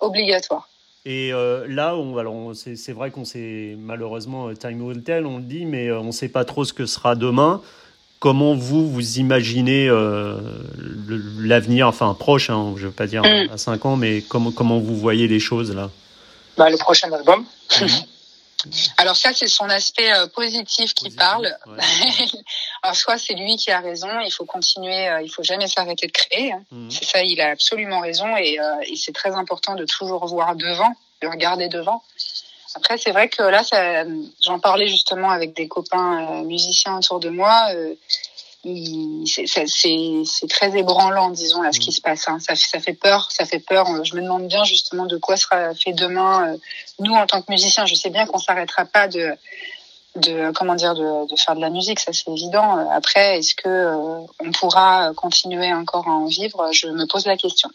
obligatoire. 0.00 0.68
Et 1.10 1.32
euh, 1.32 1.64
là, 1.66 1.96
on, 1.96 2.18
alors 2.18 2.52
c'est 2.54 2.92
vrai 2.92 3.10
qu'on 3.10 3.24
sait 3.24 3.74
malheureusement 3.78 4.52
time 4.52 4.82
will 4.82 5.02
tell, 5.02 5.24
on 5.24 5.38
le 5.38 5.42
dit, 5.42 5.64
mais 5.64 5.90
on 5.90 6.04
ne 6.04 6.12
sait 6.12 6.28
pas 6.28 6.44
trop 6.44 6.66
ce 6.66 6.74
que 6.74 6.84
sera 6.84 7.14
demain. 7.14 7.62
Comment 8.18 8.54
vous 8.54 8.90
vous 8.90 9.18
imaginez 9.18 9.88
euh, 9.88 10.36
l'avenir, 11.40 11.88
enfin 11.88 12.12
proche, 12.12 12.50
hein, 12.50 12.74
je 12.76 12.82
ne 12.82 12.86
veux 12.88 12.92
pas 12.94 13.06
dire 13.06 13.22
mm. 13.22 13.48
à 13.50 13.56
5 13.56 13.86
ans, 13.86 13.96
mais 13.96 14.22
comment 14.28 14.52
comment 14.52 14.80
vous 14.80 14.98
voyez 14.98 15.28
les 15.28 15.40
choses 15.40 15.74
là? 15.74 15.88
Bah, 16.58 16.68
Le 16.68 16.76
prochain 16.76 17.10
album. 17.10 17.46
Mm. 17.80 17.86
Alors 18.96 19.16
ça, 19.16 19.32
c'est 19.32 19.46
son 19.46 19.68
aspect 19.70 20.12
euh, 20.12 20.26
positif 20.26 20.94
qui 20.94 21.04
positif, 21.04 21.18
parle. 21.18 21.56
Ouais. 21.66 21.78
Alors 22.82 22.96
soit 22.96 23.18
c'est 23.18 23.34
lui 23.34 23.56
qui 23.56 23.70
a 23.70 23.80
raison, 23.80 24.08
il 24.20 24.32
faut 24.32 24.44
continuer, 24.44 25.08
euh, 25.08 25.22
il 25.22 25.30
faut 25.30 25.42
jamais 25.42 25.68
s'arrêter 25.68 26.06
de 26.06 26.12
créer. 26.12 26.52
Hein. 26.52 26.64
Mmh. 26.70 26.90
C'est 26.90 27.04
ça, 27.04 27.22
il 27.22 27.40
a 27.40 27.50
absolument 27.50 28.00
raison 28.00 28.36
et, 28.36 28.58
euh, 28.58 28.80
et 28.86 28.96
c'est 28.96 29.12
très 29.12 29.30
important 29.30 29.74
de 29.74 29.84
toujours 29.84 30.26
voir 30.26 30.56
devant, 30.56 30.92
de 31.22 31.28
regarder 31.28 31.68
devant. 31.68 32.02
Après, 32.74 32.98
c'est 32.98 33.12
vrai 33.12 33.28
que 33.28 33.42
là, 33.42 33.62
j'en 34.42 34.60
parlais 34.60 34.88
justement 34.88 35.30
avec 35.30 35.54
des 35.54 35.68
copains 35.68 36.42
musiciens 36.44 36.98
autour 36.98 37.18
de 37.18 37.30
moi. 37.30 37.70
C'est 39.26 40.48
très 40.48 40.78
ébranlant, 40.78 41.30
disons, 41.30 41.62
là, 41.62 41.72
ce 41.72 41.80
qui 41.80 41.90
mmh. 41.90 41.92
se 41.92 42.00
passe. 42.00 42.28
Hein. 42.28 42.38
Ça, 42.40 42.54
ça 42.54 42.80
fait 42.80 42.94
peur, 42.94 43.30
ça 43.30 43.44
fait 43.44 43.58
peur. 43.58 43.86
Je 44.04 44.14
me 44.14 44.22
demande 44.22 44.48
bien 44.48 44.64
justement 44.64 45.06
de 45.06 45.16
quoi 45.16 45.36
sera 45.36 45.74
fait 45.74 45.92
demain. 45.92 46.52
Euh, 46.52 46.56
nous, 47.00 47.12
en 47.12 47.26
tant 47.26 47.42
que 47.42 47.50
musiciens, 47.50 47.86
je 47.86 47.94
sais 47.94 48.10
bien 48.10 48.26
qu'on 48.26 48.38
s'arrêtera 48.38 48.84
pas 48.84 49.08
de, 49.08 49.32
de 50.16 50.50
comment 50.52 50.74
dire, 50.74 50.94
de, 50.94 51.30
de, 51.30 51.36
faire 51.36 51.54
de 51.54 51.60
la 51.60 51.70
musique, 51.70 52.00
ça 52.00 52.12
c'est 52.12 52.30
évident. 52.30 52.78
Après, 52.90 53.38
est-ce 53.38 53.54
que 53.54 53.68
euh, 53.68 54.26
on 54.40 54.52
pourra 54.52 55.12
continuer 55.14 55.72
encore 55.72 56.08
à 56.08 56.12
en 56.12 56.26
vivre? 56.26 56.70
Je 56.72 56.88
me 56.88 57.06
pose 57.06 57.26
la 57.26 57.36
question. 57.36 57.70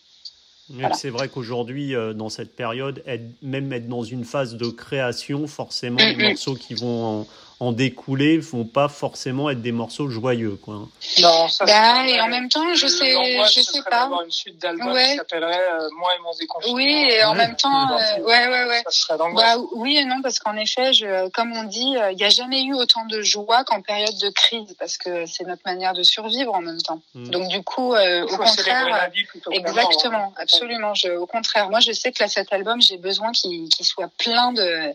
Voilà. 0.69 0.95
C'est 0.95 1.09
vrai 1.09 1.27
qu'aujourd'hui, 1.27 1.93
euh, 1.93 2.13
dans 2.13 2.29
cette 2.29 2.55
période, 2.55 3.03
être, 3.05 3.23
même 3.41 3.71
être 3.73 3.87
dans 3.87 4.03
une 4.03 4.23
phase 4.23 4.55
de 4.55 4.67
création, 4.69 5.45
forcément, 5.47 5.97
mm 6.01 6.17
les 6.17 6.29
morceaux 6.29 6.55
qui 6.55 6.73
vont 6.73 7.21
en, 7.21 7.27
en 7.59 7.71
découler 7.71 8.37
vont 8.39 8.65
pas 8.65 8.89
forcément 8.89 9.49
être 9.49 9.61
des 9.61 9.71
morceaux 9.71 10.09
joyeux, 10.09 10.57
quoi. 10.61 10.87
Non, 11.21 11.47
ça 11.47 11.65
bah, 11.65 12.07
et 12.07 12.19
en 12.19 12.27
même 12.27 12.49
temps, 12.49 12.73
je 12.73 12.87
sais, 12.87 13.11
je 13.11 13.61
sais 13.61 13.81
pas. 13.89 14.09
Une 14.23 14.31
suite 14.31 14.61
d'albums 14.61 14.91
ouais. 14.91 15.11
qui 15.11 15.15
s'appellerait 15.17 15.71
euh, 15.71 15.89
Moi 15.97 16.09
et 16.15 16.21
mon 16.21 16.31
déconfinement. 16.39 16.75
Oui, 16.75 17.07
et 17.09 17.23
en 17.23 17.35
même 17.35 17.55
temps, 17.55 17.91
euh, 17.91 18.21
ouais, 18.21 18.47
ouais, 18.47 18.65
ouais. 18.67 18.81
Ça 18.85 18.91
serait 18.91 19.17
bah, 19.17 19.55
oui 19.73 19.97
et 19.97 20.05
non, 20.05 20.21
parce 20.21 20.39
qu'en 20.39 20.55
effet, 20.55 20.93
je, 20.93 21.29
comme 21.29 21.53
on 21.53 21.63
dit, 21.63 21.95
euh, 21.97 22.11
il 22.11 22.17
n'y 22.17 22.23
a 22.23 22.29
jamais 22.29 22.63
eu 22.63 22.73
autant 22.73 23.05
de 23.05 23.21
joie 23.21 23.63
qu'en 23.63 23.81
période 23.81 24.17
de 24.17 24.29
crise, 24.29 24.75
parce 24.79 24.97
que 24.97 25.25
c'est 25.25 25.45
notre 25.45 25.63
manière 25.65 25.93
de 25.93 26.03
survivre 26.03 26.53
en 26.53 26.61
même 26.61 26.81
temps. 26.81 27.01
Mm. 27.13 27.29
Donc 27.29 27.47
du 27.49 27.63
coup, 27.63 27.93
euh, 27.93 28.23
au 28.23 28.37
contraire, 28.37 29.09
exactement, 29.51 30.33
absolument. 30.37 30.93
Je, 30.93 31.09
au 31.09 31.25
contraire, 31.25 31.69
moi, 31.69 31.79
je 31.79 31.91
sais 31.91 32.11
que 32.11 32.23
là, 32.23 32.29
cet 32.29 32.51
album, 32.53 32.81
j'ai 32.81 32.97
besoin 32.97 33.31
qu'il 33.31 33.69
qu 33.69 33.83
soit 33.83 34.09
plein 34.17 34.51
de 34.53 34.93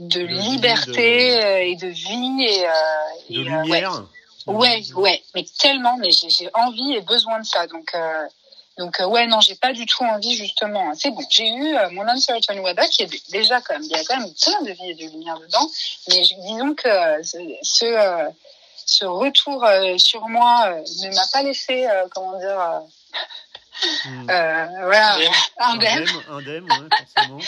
de, 0.00 0.20
liberté. 0.20 1.44
Euh, 1.44 1.62
et 1.62 1.76
de 1.76 1.88
vie 1.88 2.44
et, 2.44 2.66
euh, 2.66 2.70
de 3.28 3.34
et, 3.34 3.44
lumière. 3.44 4.02
Ouais. 4.46 4.54
ouais, 4.54 4.82
ouais, 4.94 5.22
mais 5.34 5.44
tellement, 5.58 5.96
mais 5.98 6.10
j'ai 6.10 6.48
envie 6.54 6.94
et 6.94 7.02
besoin 7.02 7.38
de 7.40 7.44
ça. 7.44 7.66
Donc, 7.66 7.90
euh, 7.94 8.26
Donc 8.78 8.98
ouais 9.06 9.26
non 9.26 9.40
j'ai 9.40 9.56
pas 9.56 9.72
du 9.72 9.84
tout 9.84 10.02
envie 10.04 10.34
justement. 10.34 10.94
C'est 10.94 11.10
bon 11.10 11.22
j'ai 11.28 11.48
eu 11.48 11.76
mon 11.92 12.08
Uncertain 12.08 12.58
Weather 12.58 12.88
qui 12.88 13.02
est 13.02 13.30
déjà 13.30 13.60
quand 13.60 13.74
même 13.74 13.82
il 13.82 13.90
y 13.90 13.94
a 13.94 14.04
quand 14.04 14.18
même 14.18 14.32
plein 14.42 14.62
de 14.62 14.72
vie 14.72 14.90
et 14.90 14.94
de 14.94 15.12
lumière 15.12 15.38
dedans. 15.38 15.68
Mais 16.08 16.20
disons 16.20 16.74
que 16.74 17.22
ce 17.22 18.30
ce 18.86 19.04
retour 19.04 19.66
sur 19.98 20.26
moi 20.28 20.70
ne 20.70 21.14
m'a 21.14 21.26
pas 21.30 21.42
laissé 21.42 21.86
comment 22.14 22.38
dire. 22.38 22.82
Euh, 24.28 24.66
voilà, 24.82 25.18
indemne. 25.58 26.06
Indemne, 26.28 26.64
ouais, 26.64 26.88
forcément. 27.14 27.38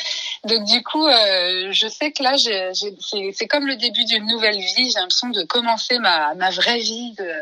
Donc 0.45 0.65
du 0.65 0.83
coup, 0.83 1.07
euh, 1.07 1.69
je 1.71 1.87
sais 1.89 2.13
que 2.13 2.23
là, 2.23 2.37
c'est 2.37 3.47
comme 3.47 3.67
le 3.67 3.77
début 3.77 4.05
d'une 4.05 4.27
nouvelle 4.27 4.59
vie. 4.59 4.91
J'ai 4.91 4.99
l'impression 4.99 5.31
de 5.31 5.45
commencer 5.45 5.99
ma, 5.99 6.35
ma 6.35 6.51
vraie 6.51 6.81
vie 6.81 7.13
de, 7.13 7.33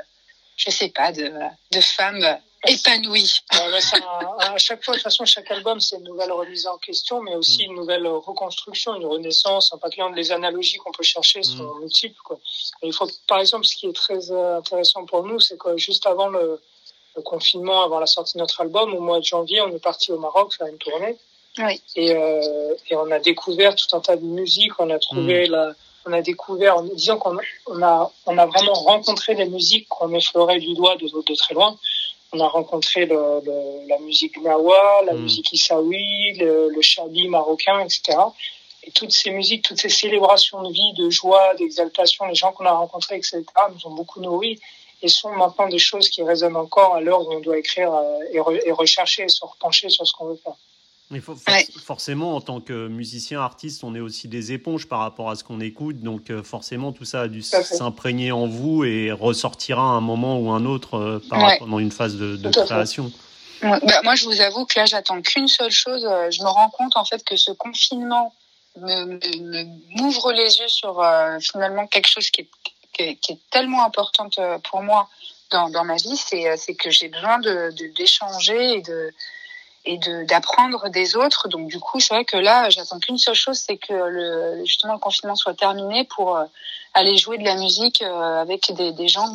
je 0.57 0.71
sais 0.71 0.91
pas, 0.91 1.11
de, 1.11 1.33
de 1.73 1.81
femme 1.81 2.39
épanouie. 2.67 3.41
à 3.51 4.59
chaque 4.59 4.85
fois, 4.85 4.93
de 4.93 4.99
toute 4.99 5.05
façon, 5.05 5.25
chaque 5.25 5.51
album, 5.51 5.81
c'est 5.81 5.97
une 5.97 6.05
nouvelle 6.05 6.31
remise 6.31 6.67
en 6.67 6.77
question, 6.77 7.23
mais 7.23 7.35
aussi 7.35 7.63
une 7.63 7.75
nouvelle 7.75 8.07
reconstruction, 8.07 8.95
une 8.97 9.07
renaissance. 9.07 9.73
En 9.73 9.79
particulier, 9.79 10.13
les 10.15 10.31
analogies 10.31 10.77
qu'on 10.77 10.93
peut 10.93 11.03
chercher 11.03 11.43
sont 11.43 11.65
hmm. 11.65 11.81
multiples. 11.81 12.21
Quoi. 12.23 12.39
Et 12.83 12.89
il 12.89 12.93
faut, 12.93 13.09
par 13.27 13.39
exemple, 13.41 13.65
ce 13.65 13.77
qui 13.77 13.87
est 13.87 13.97
très 13.97 14.31
euh, 14.31 14.59
intéressant 14.59 15.07
pour 15.07 15.25
nous, 15.25 15.41
c'est 15.41 15.57
que 15.57 15.79
juste 15.79 16.05
avant 16.07 16.29
le 16.29 16.61
le 17.17 17.23
confinement, 17.23 17.83
avant 17.83 18.01
la 18.01 18.07
sortie 18.07 18.35
de 18.35 18.41
notre 18.41 18.61
album, 18.61 18.95
au 18.95 19.01
mois 19.01 19.19
de 19.19 19.25
janvier, 19.25 19.61
on 19.61 19.69
est 19.75 19.83
parti 19.83 20.13
au 20.13 20.19
Maroc 20.19 20.55
faire 20.55 20.67
une 20.67 20.79
tournée. 20.79 21.17
Oui. 21.59 21.81
Et, 21.97 22.13
euh, 22.15 22.75
et 22.89 22.97
on 22.97 23.11
a 23.11 23.19
découvert 23.19 23.75
tout 23.75 23.95
un 23.97 24.01
tas 24.01 24.17
de 24.17 24.25
musique. 24.25 24.73
On 24.79 24.91
a 24.91 24.99
trouvé 24.99 25.49
mm. 25.49 25.53
la, 25.53 25.73
on 26.07 26.13
a 26.13 26.23
découvert, 26.23 26.83
disons 26.83 27.19
qu'on 27.19 27.37
on 27.67 27.83
a, 27.83 28.11
on 28.27 28.39
a 28.39 28.47
vraiment 28.47 28.73
rencontré 28.73 29.35
des 29.35 29.47
musiques 29.47 29.89
qu'on 29.89 30.13
effleurait 30.15 30.61
du 30.61 30.75
doigt 30.75 30.97
de, 30.97 31.07
de, 31.07 31.35
très 31.35 31.55
loin. 31.55 31.77
On 32.33 32.41
a 32.41 32.47
rencontré 32.47 33.07
le, 33.07 33.41
le, 33.45 33.89
la 33.89 33.99
musique 33.99 34.41
Nawa, 34.41 35.03
la 35.05 35.15
mm. 35.15 35.23
musique 35.23 35.53
Issaoui, 35.53 36.35
le, 36.39 36.69
le 36.71 36.83
Shabi 36.83 37.29
marocain, 37.29 37.81
etc. 37.81 38.19
Et 38.85 38.93
toutes 38.93 39.13
ces 39.13 39.31
musiques, 39.31 39.65
toutes 39.65 39.81
ces 39.81 39.91
célébrations 39.91 40.63
de 40.63 40.73
vie, 40.73 40.93
de 40.95 41.11
joie, 41.11 41.55
d'exaltation, 41.57 42.25
les 42.27 42.35
gens 42.35 42.53
qu'on 42.53 42.65
a 42.65 42.73
rencontrés, 42.73 43.17
etc., 43.17 43.43
nous 43.75 43.91
ont 43.91 43.95
beaucoup 43.95 44.21
nourris 44.21 44.59
et 45.03 45.09
sont 45.09 45.33
maintenant 45.33 45.69
des 45.69 45.79
choses 45.79 46.09
qui 46.09 46.23
résonnent 46.23 46.57
encore 46.57 46.95
à 46.95 47.01
l'heure 47.01 47.27
où 47.27 47.33
on 47.33 47.41
doit 47.41 47.59
écrire 47.59 47.93
euh, 47.93 48.19
et, 48.33 48.71
rechercher 48.73 49.25
et 49.25 49.29
se 49.29 49.45
repencher 49.45 49.89
sur 49.89 50.07
ce 50.07 50.13
qu'on 50.13 50.27
veut 50.27 50.41
faire. 50.43 50.55
Mais 51.11 51.21
forcément, 51.21 52.37
en 52.37 52.41
tant 52.41 52.61
que 52.61 52.87
musicien, 52.87 53.41
artiste, 53.41 53.83
on 53.83 53.95
est 53.97 54.01
aussi 54.01 54.29
des 54.29 54.53
éponges 54.53 54.87
par 54.87 55.01
rapport 55.01 55.31
à 55.31 55.35
ce 55.35 55.43
qu'on 55.43 55.61
écoute. 55.61 56.01
Donc 56.01 56.31
euh, 56.31 56.43
forcément, 56.43 56.93
tout 56.93 57.05
ça 57.05 57.23
a 57.23 57.29
dû 57.29 57.43
s'imprégner 57.43 58.31
en 58.31 58.47
vous 58.47 58.85
et 58.85 59.11
ressortira 59.11 59.83
à 59.83 59.95
un 59.97 60.01
moment 60.01 60.39
ou 60.39 60.51
un 60.51 60.65
autre 60.65 60.95
euh, 60.95 61.23
pendant 61.59 61.81
une 61.81 61.91
phase 61.91 62.17
de, 62.17 62.51
création. 62.65 63.11
Bah, 63.63 63.79
moi, 64.05 64.15
je 64.15 64.25
vous 64.25 64.41
avoue 64.41 64.67
que 64.67 64.79
là, 64.79 64.87
j'attends 64.87 65.21
qu'une 65.21 65.49
seule 65.49 65.73
chose. 65.73 66.03
Je 66.31 66.43
me 66.43 66.49
rends 66.49 66.71
compte 66.71 66.97
en 66.97 67.05
fait 67.05 67.25
que 67.25 67.37
ce 67.37 67.51
confinement 67.51 68.33
m'ouvre 68.77 70.33
les 70.33 70.59
yeux 70.59 70.69
sur 70.69 71.05
finalement 71.41 71.89
quelque 71.89 72.09
chose 72.09 72.31
qui 72.31 72.43
est 72.43 72.49
qui 73.21 73.33
est, 73.33 73.51
tellement 73.51 73.85
importante 73.85 74.39
euh, 74.39 74.59
pour 74.59 74.83
moi 74.83 75.09
dans, 75.51 75.69
dans 75.71 75.85
ma 75.85 75.97
vie, 75.97 76.17
c'est 76.17 76.49
euh, 76.49 76.75
que 76.79 76.91
j'ai 76.91 77.09
besoin 77.09 77.39
de 77.39 77.71
d'échanger 77.97 78.79
et 78.79 78.83
de 78.83 79.13
et 79.85 79.99
d'apprendre 80.29 80.89
des 80.91 81.17
autres. 81.17 81.49
Donc 81.49 81.69
du 81.69 81.79
coup, 81.79 82.01
c'est 82.01 82.15
vrai 82.15 82.25
que 82.25 82.37
là, 82.37 82.69
j'attends 82.71 82.99
qu'une 82.99 83.19
seule 83.19 83.35
chose, 83.35 83.59
c'est 83.59 83.77
que 83.77 83.93
le, 83.93 84.65
justement 84.65 84.95
le 84.95 84.99
confinement 84.99 85.37
soit 85.37 85.55
terminé 85.55 86.05
pour 86.05 86.37
euh, 86.37 86.45
aller 86.95 87.17
jouer 87.17 87.39
de 87.39 87.45
la 87.45 87.57
musique 87.57 88.03
avec 88.03 88.73
des, 88.73 88.93
des 88.93 89.09
gens 89.09 89.29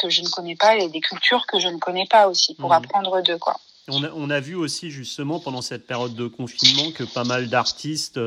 que 0.00 0.08
je 0.08 0.22
ne 0.22 0.28
connais 0.28 0.56
pas 0.56 0.76
et 0.76 0.88
des 0.88 1.00
cultures 1.00 1.46
que 1.46 1.58
je 1.58 1.68
ne 1.68 1.78
connais 1.78 2.06
pas 2.06 2.28
aussi, 2.28 2.54
pour 2.54 2.70
mmh. 2.70 2.72
apprendre 2.72 3.22
d'eux. 3.22 3.38
quoi. 3.38 3.56
On 3.88 4.02
a, 4.02 4.10
on 4.14 4.30
a, 4.30 4.40
vu 4.40 4.54
aussi 4.54 4.90
justement 4.90 5.40
pendant 5.40 5.60
cette 5.60 5.86
période 5.86 6.14
de 6.14 6.26
confinement 6.26 6.90
que 6.92 7.04
pas 7.04 7.24
mal 7.24 7.48
d'artistes 7.48 8.18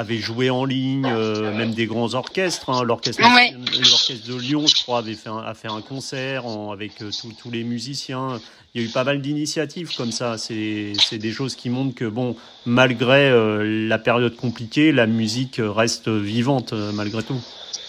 avait 0.00 0.18
joué 0.18 0.48
en 0.48 0.64
ligne, 0.64 1.06
euh, 1.06 1.52
même 1.52 1.74
des 1.74 1.86
grands 1.86 2.14
orchestres. 2.14 2.70
Hein. 2.70 2.82
L'orchestre 2.84 3.20
de 3.22 4.34
Lyon, 4.34 4.66
je 4.66 4.82
crois, 4.82 4.98
avait 4.98 5.14
fait 5.14 5.28
un, 5.28 5.38
a 5.38 5.54
fait 5.54 5.68
un 5.68 5.82
concert 5.82 6.44
avec 6.72 7.02
euh, 7.02 7.10
tous 7.38 7.50
les 7.50 7.64
musiciens. 7.64 8.40
Il 8.74 8.80
y 8.80 8.84
a 8.84 8.88
eu 8.88 8.90
pas 8.90 9.04
mal 9.04 9.20
d'initiatives 9.20 9.94
comme 9.94 10.10
ça. 10.10 10.38
C'est 10.38 11.18
des 11.18 11.32
choses 11.32 11.54
qui 11.54 11.68
montrent 11.68 11.94
que, 11.94 12.06
bon, 12.06 12.34
malgré 12.64 13.28
euh, 13.28 13.88
la 13.88 13.98
période 13.98 14.36
compliquée, 14.36 14.90
la 14.90 15.06
musique 15.06 15.60
reste 15.60 16.08
vivante 16.08 16.72
malgré 16.72 17.22
tout. 17.22 17.40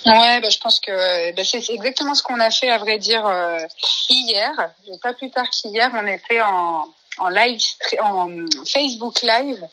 Ouais, 0.05 0.41
bah, 0.41 0.49
je 0.49 0.57
pense 0.57 0.79
que 0.79 1.35
bah, 1.35 1.43
c'est 1.45 1.69
exactement 1.69 2.15
ce 2.15 2.23
qu'on 2.23 2.39
a 2.39 2.51
fait, 2.51 2.69
à 2.69 2.77
vrai 2.77 2.97
dire, 2.99 3.23
hier. 4.09 4.51
Pas 5.01 5.13
plus 5.13 5.29
tard 5.31 5.49
qu'hier, 5.49 5.91
on 5.93 6.07
était 6.07 6.41
en, 6.41 6.87
en 7.19 7.29
live, 7.29 7.61
en 8.01 8.29
Facebook 8.65 9.21
Live 9.21 9.63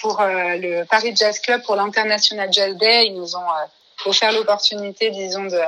pour 0.00 0.20
euh, 0.20 0.56
le 0.56 0.84
Paris 0.84 1.14
Jazz 1.16 1.38
Club 1.40 1.62
pour 1.62 1.76
l'International 1.76 2.52
Jazz 2.52 2.76
Day. 2.76 3.06
Ils 3.06 3.14
nous 3.14 3.36
ont 3.36 3.40
euh, 3.40 3.64
offert 4.06 4.32
l'opportunité, 4.32 5.10
disons, 5.10 5.44
de, 5.44 5.60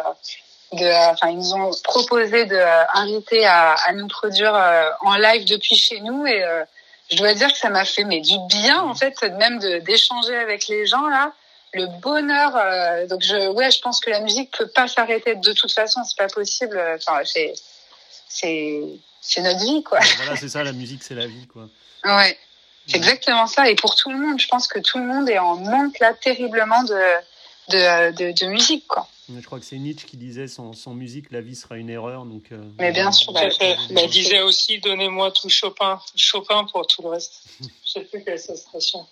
de, 0.72 1.10
enfin, 1.12 1.30
ils 1.30 1.38
nous 1.38 1.54
ont 1.54 1.70
proposé 1.82 2.46
de 2.46 2.56
euh, 2.56 2.84
inviter 2.94 3.46
à, 3.46 3.74
à 3.74 3.92
nous 3.92 4.08
produire 4.08 4.54
en 5.00 5.16
live 5.16 5.44
depuis 5.46 5.76
chez 5.76 6.00
nous. 6.00 6.26
Et 6.26 6.44
je 7.10 7.16
dois 7.16 7.34
dire 7.34 7.52
que 7.52 7.58
ça 7.58 7.70
m'a 7.70 7.84
fait 7.84 8.04
mais 8.04 8.20
du 8.20 8.36
bien 8.48 8.80
en 8.82 8.94
fait 8.94 9.20
même 9.22 9.58
d'échanger 9.80 10.36
avec 10.36 10.68
les 10.68 10.86
gens 10.86 11.08
là. 11.08 11.32
Le 11.72 11.86
bonheur 12.00 12.52
donc 13.08 13.20
je 13.22 13.48
ouais 13.48 13.70
je 13.70 13.80
pense 13.80 14.00
que 14.00 14.10
la 14.10 14.20
musique 14.20 14.56
peut 14.56 14.68
pas 14.68 14.86
s'arrêter 14.88 15.34
de 15.34 15.52
toute 15.52 15.72
façon. 15.72 16.02
C'est 16.04 16.16
pas 16.16 16.28
possible 16.28 16.80
enfin 16.96 17.20
c'est 17.24 17.52
c'est 18.28 18.80
c'est 19.20 19.40
notre 19.42 19.58
vie 19.60 19.82
quoi. 19.82 19.98
Voilà 20.18 20.36
c'est 20.36 20.48
ça 20.48 20.62
la 20.62 20.72
musique 20.72 21.02
c'est 21.02 21.16
la 21.16 21.26
vie 21.26 21.46
quoi. 21.48 21.68
Ouais 22.04 22.38
c'est 22.90 22.96
exactement 22.96 23.46
ça. 23.46 23.70
Et 23.70 23.74
pour 23.74 23.94
tout 23.94 24.10
le 24.10 24.18
monde, 24.18 24.40
je 24.40 24.48
pense 24.48 24.66
que 24.66 24.78
tout 24.78 24.98
le 24.98 25.06
monde 25.06 25.28
est 25.28 25.38
en 25.38 25.56
manque 25.56 25.98
là 26.00 26.14
terriblement 26.14 26.82
de, 26.84 27.00
de, 27.70 28.12
de, 28.12 28.32
de 28.32 28.46
musique. 28.46 28.86
Quoi. 28.86 29.06
Je 29.38 29.44
crois 29.44 29.60
que 29.60 29.64
c'est 29.64 29.78
Nietzsche 29.78 30.06
qui 30.06 30.16
disait 30.16 30.48
sans, 30.48 30.72
sans, 30.72 30.94
musique, 30.94 31.30
la 31.30 31.40
vie 31.40 31.54
sera 31.54 31.76
une 31.76 31.90
erreur. 31.90 32.24
Donc, 32.24 32.50
euh, 32.52 32.62
Mais 32.78 32.92
bien 32.92 33.12
sûr. 33.12 33.32
Bah, 33.32 33.42
il 33.42 34.10
disait 34.10 34.40
aussi 34.40 34.80
donnez-moi 34.80 35.30
tout 35.30 35.48
Chopin. 35.48 36.00
Chopin 36.16 36.64
pour 36.64 36.86
tout 36.86 37.02
le 37.02 37.10
reste. 37.10 37.44
je 37.60 37.90
sais 37.90 38.00
plus 38.00 38.24
quelle 38.24 38.38
citation. 38.38 39.06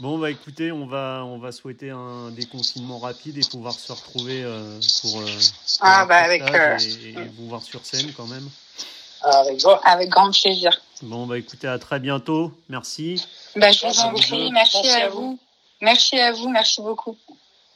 Bon, 0.00 0.18
bah 0.18 0.28
écoutez, 0.28 0.72
on 0.72 0.86
va, 0.86 1.22
on 1.24 1.38
va 1.38 1.52
souhaiter 1.52 1.90
un 1.90 2.30
déconfinement 2.32 2.98
rapide 2.98 3.38
et 3.38 3.48
pouvoir 3.48 3.72
se 3.72 3.92
retrouver 3.92 4.42
euh, 4.42 4.80
pour, 5.00 5.20
euh, 5.20 5.26
ah, 5.80 6.04
bah, 6.06 6.16
avec, 6.16 6.42
et, 6.42 7.10
et, 7.10 7.24
vous 7.36 7.48
voir 7.48 7.62
sur 7.62 7.84
scène 7.86 8.12
quand 8.16 8.26
même. 8.26 8.48
Avec 9.22 9.62
Avec 9.84 10.08
grand 10.10 10.30
plaisir. 10.32 10.80
Bon, 11.04 11.26
bah 11.26 11.36
écoutez, 11.36 11.68
à 11.68 11.78
très 11.78 12.00
bientôt. 12.00 12.50
Merci. 12.70 13.22
Bah, 13.56 13.70
je 13.72 13.86
vous 13.86 14.00
en 14.00 14.14
prie. 14.14 14.50
Merci, 14.52 14.88
à 14.88 15.08
vous. 15.10 15.38
Merci 15.82 16.18
à 16.18 16.32
vous. 16.32 16.48
Merci 16.48 16.80
beaucoup. 16.80 17.18